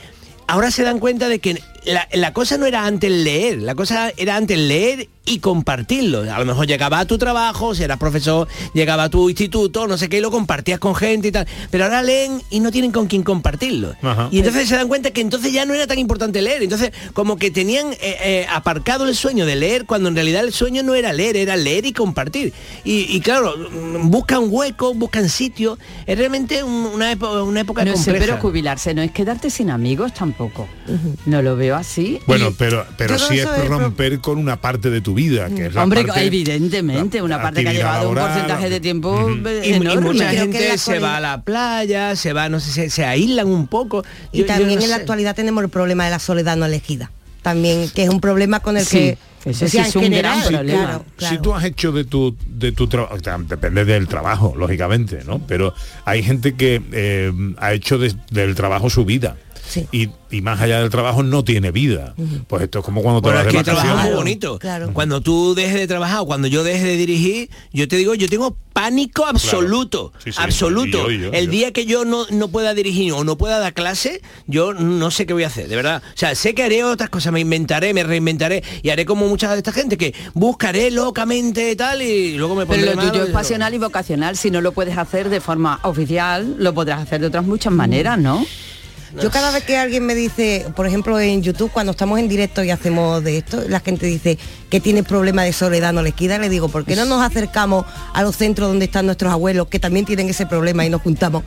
[0.48, 1.62] ahora se dan cuenta de que
[2.14, 6.22] la cosa no era antes leer, la cosa era antes leer y compartirlo.
[6.34, 9.98] A lo mejor llegaba a tu trabajo, si eras profesor, llegaba a tu instituto, no
[9.98, 11.48] sé qué, y lo compartías con gente y tal.
[11.70, 13.96] Pero ahora leen y no tienen con quién compartirlo.
[14.02, 14.28] Ajá.
[14.32, 16.64] Y entonces se dan cuenta que entonces ya no era tan importante leer.
[16.64, 20.54] Entonces, como que tenían eh, eh, aparcado el sueño de leer, cuando en realidad el
[20.54, 22.54] sueño no era leer, era leer y compartir.
[22.84, 25.78] Y, y claro, mm, buscan hueco, buscan sitio.
[26.08, 28.26] Es realmente un- una, época, una época No sé, compleja.
[28.26, 30.68] pero jubilarse no es quedarte sin amigos tampoco.
[31.26, 32.20] No lo veo así.
[32.26, 35.84] Bueno, pero, pero sí es romper con una parte de tu vida, que es la
[35.84, 39.74] Hombre, parte- evidentemente, una parte que ha llevado un porcentaje de tiempo eh, y, y
[39.74, 40.02] enorme.
[40.14, 43.06] mucha Creo que gente se va a la playa, se va, no sé, se, se
[43.06, 44.04] aíslan un poco.
[44.32, 46.66] Y Yo- yo también no en la actualidad tenemos el problema de la soledad no
[46.66, 47.12] elegida.
[47.42, 49.18] También, que es un problema con el Sí, que...
[49.46, 50.84] ese o sea, sí es un general, gran problema.
[50.84, 51.36] claro, claro.
[51.36, 53.16] Si tú has hecho de tu de tu trabajo,
[53.48, 55.40] depende del trabajo, lógicamente, ¿no?
[55.48, 59.38] Pero hay gente que eh, ha hecho de- del trabajo su vida.
[59.92, 62.14] Y, y más allá del trabajo no tiene vida.
[62.48, 64.18] Pues esto es como cuando te Bueno, vas es de que trabajar es vacaciones.
[64.18, 64.60] bonito.
[64.94, 68.28] Cuando tú dejes de trabajar, o cuando yo deje de dirigir, yo te digo, yo
[68.30, 70.14] tengo pánico absoluto.
[70.24, 71.00] Sí, sí, absoluto.
[71.00, 71.52] y yo, y yo, el yo.
[71.52, 75.26] día que yo no, no pueda dirigir o no pueda dar clase, yo no sé
[75.26, 76.02] qué voy a hacer, de verdad.
[76.06, 79.52] O sea, sé que haré otras cosas, me inventaré, me reinventaré y haré como muchas
[79.52, 83.32] de esta gente que buscaré locamente tal y luego me Pero pondré lo tuyo es
[83.32, 84.38] pasional y vocacional.
[84.38, 88.18] Si no lo puedes hacer de forma oficial, lo podrás hacer de otras muchas maneras,
[88.18, 88.46] ¿no?
[89.22, 92.64] Yo cada vez que alguien me dice, por ejemplo en YouTube, cuando estamos en directo
[92.64, 94.38] y hacemos de esto, la gente dice
[94.70, 97.86] que tiene problema de soledad no les queda, le digo, ¿por qué no nos acercamos
[98.14, 101.44] a los centros donde están nuestros abuelos que también tienen ese problema y nos juntamos?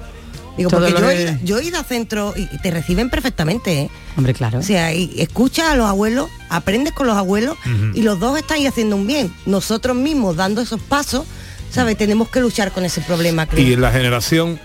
[0.56, 3.08] Digo, Todo porque yo, de- he, ido- yo he ido a centros y te reciben
[3.08, 3.90] perfectamente, ¿eh?
[4.18, 4.58] Hombre, claro.
[4.58, 7.56] O sea, y escuchas a los abuelos, aprendes con los abuelos
[7.94, 9.32] y los dos están ahí haciendo un bien.
[9.46, 11.24] Nosotros mismos dando esos pasos,
[11.70, 11.96] ¿sabes?
[11.96, 13.66] Tenemos que luchar con ese problema, creo.
[13.66, 14.60] Y en la generación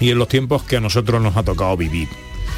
[0.00, 2.08] y en los tiempos que a nosotros nos ha tocado vivir.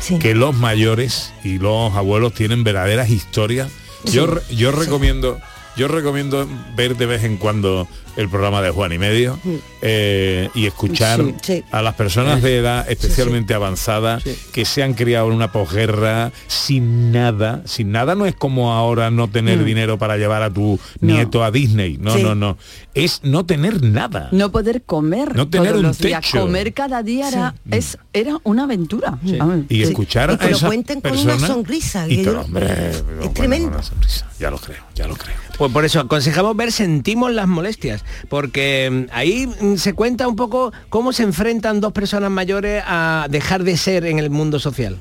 [0.00, 0.18] Sí.
[0.18, 3.70] Que los mayores y los abuelos tienen verdaderas historias.
[4.04, 4.56] Yo, Sí.
[4.56, 5.40] yo recomiendo
[5.76, 9.38] Yo recomiendo ver de vez en cuando el programa de Juan y Medio
[9.82, 11.64] eh, y escuchar Sí, sí.
[11.70, 14.20] a las personas de edad especialmente avanzada
[14.54, 17.60] que se han criado en una posguerra sin nada.
[17.66, 19.64] Sin nada no es como ahora no tener Mm.
[19.66, 21.98] dinero para llevar a tu nieto a Disney.
[22.00, 22.56] No, no, no.
[22.94, 24.30] Es no tener nada.
[24.32, 26.22] No poder comer No tener todos un los días.
[26.22, 26.40] techo.
[26.40, 29.18] Comer cada día era, es, era una aventura.
[29.22, 32.40] Vamos, Y escuchar Y que a lo esas cuenten con una sonrisa, y que yo-
[32.40, 33.68] hombre, bueno, tremendo.
[33.68, 34.26] una sonrisa.
[34.40, 35.36] Ya lo creo, ya lo creo.
[35.66, 40.36] Pues por eso aconsejamos ver Sentimos las molestias, porque mm, ahí mm, se cuenta un
[40.36, 44.96] poco cómo se enfrentan dos personas mayores a dejar de ser en el mundo social.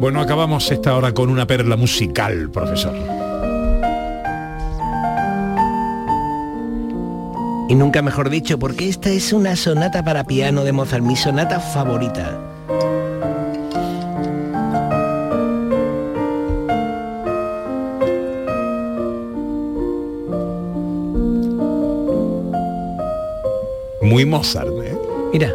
[0.00, 2.96] Bueno, acabamos esta hora con una perla musical, profesor.
[7.68, 11.60] Y nunca mejor dicho, porque esta es una sonata para piano de Mozart, mi sonata
[11.60, 12.49] favorita.
[24.20, 24.94] Muy Mozart, ¿eh?
[25.32, 25.54] Mira.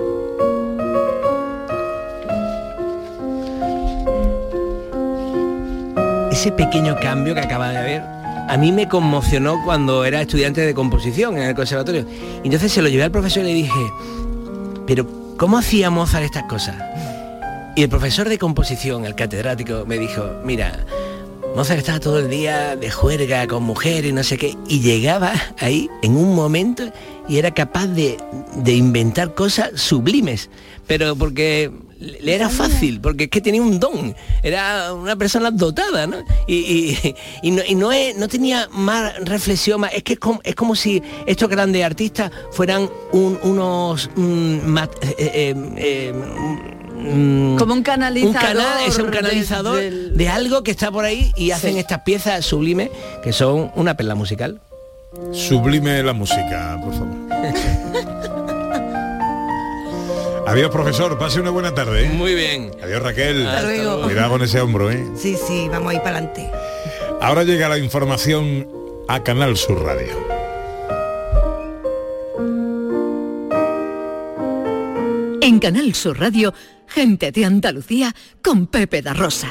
[6.32, 10.74] Ese pequeño cambio que acaba de haber, a mí me conmocionó cuando era estudiante de
[10.74, 12.08] composición en el conservatorio.
[12.44, 13.94] Y entonces se lo llevé al profesor y le dije,
[14.88, 15.06] pero
[15.38, 16.76] ¿cómo hacía Mozart estas cosas?
[17.76, 20.84] Y el profesor de composición, el catedrático, me dijo, mira,
[21.56, 25.88] Mozart estaba todo el día de juerga con mujeres, no sé qué, y llegaba ahí
[26.02, 26.92] en un momento
[27.28, 28.18] y era capaz de,
[28.56, 30.50] de inventar cosas sublimes,
[30.88, 34.14] pero porque le era fácil, porque es que tenía un don,
[34.44, 36.18] era una persona dotada, ¿no?
[36.46, 40.20] Y, y- y no, y no, es- no tenía más reflexión, más, es que es
[40.20, 44.10] como, es como si estos grandes artistas fueran un- unos...
[44.16, 46.14] mm, mat- eh, eh, eh,
[46.96, 48.36] mm, Como un canalizador.
[48.36, 51.74] un canal, es un de- canalizador del- de algo que está por ahí y hacen
[51.74, 51.80] Sí.
[51.80, 52.90] estas piezas sublimes
[53.24, 54.62] que son una perla musical.
[55.32, 57.16] Sublime la música, por favor.
[60.48, 61.18] Adiós, profesor.
[61.18, 62.06] Pase una buena tarde.
[62.06, 62.10] ¿eh?
[62.10, 62.72] Muy bien.
[62.82, 63.48] Adiós, Raquel.
[63.48, 64.04] Hasta luego.
[64.04, 65.04] Cuidado con ese hombro, ¿eh?
[65.16, 66.50] Sí, sí, vamos a ir para adelante.
[67.20, 68.68] Ahora llega la información
[69.08, 70.14] a Canal Sur Radio.
[75.42, 76.54] En Canal Sur Radio,
[76.88, 79.50] gente de Andalucía con Pepe da Rosa.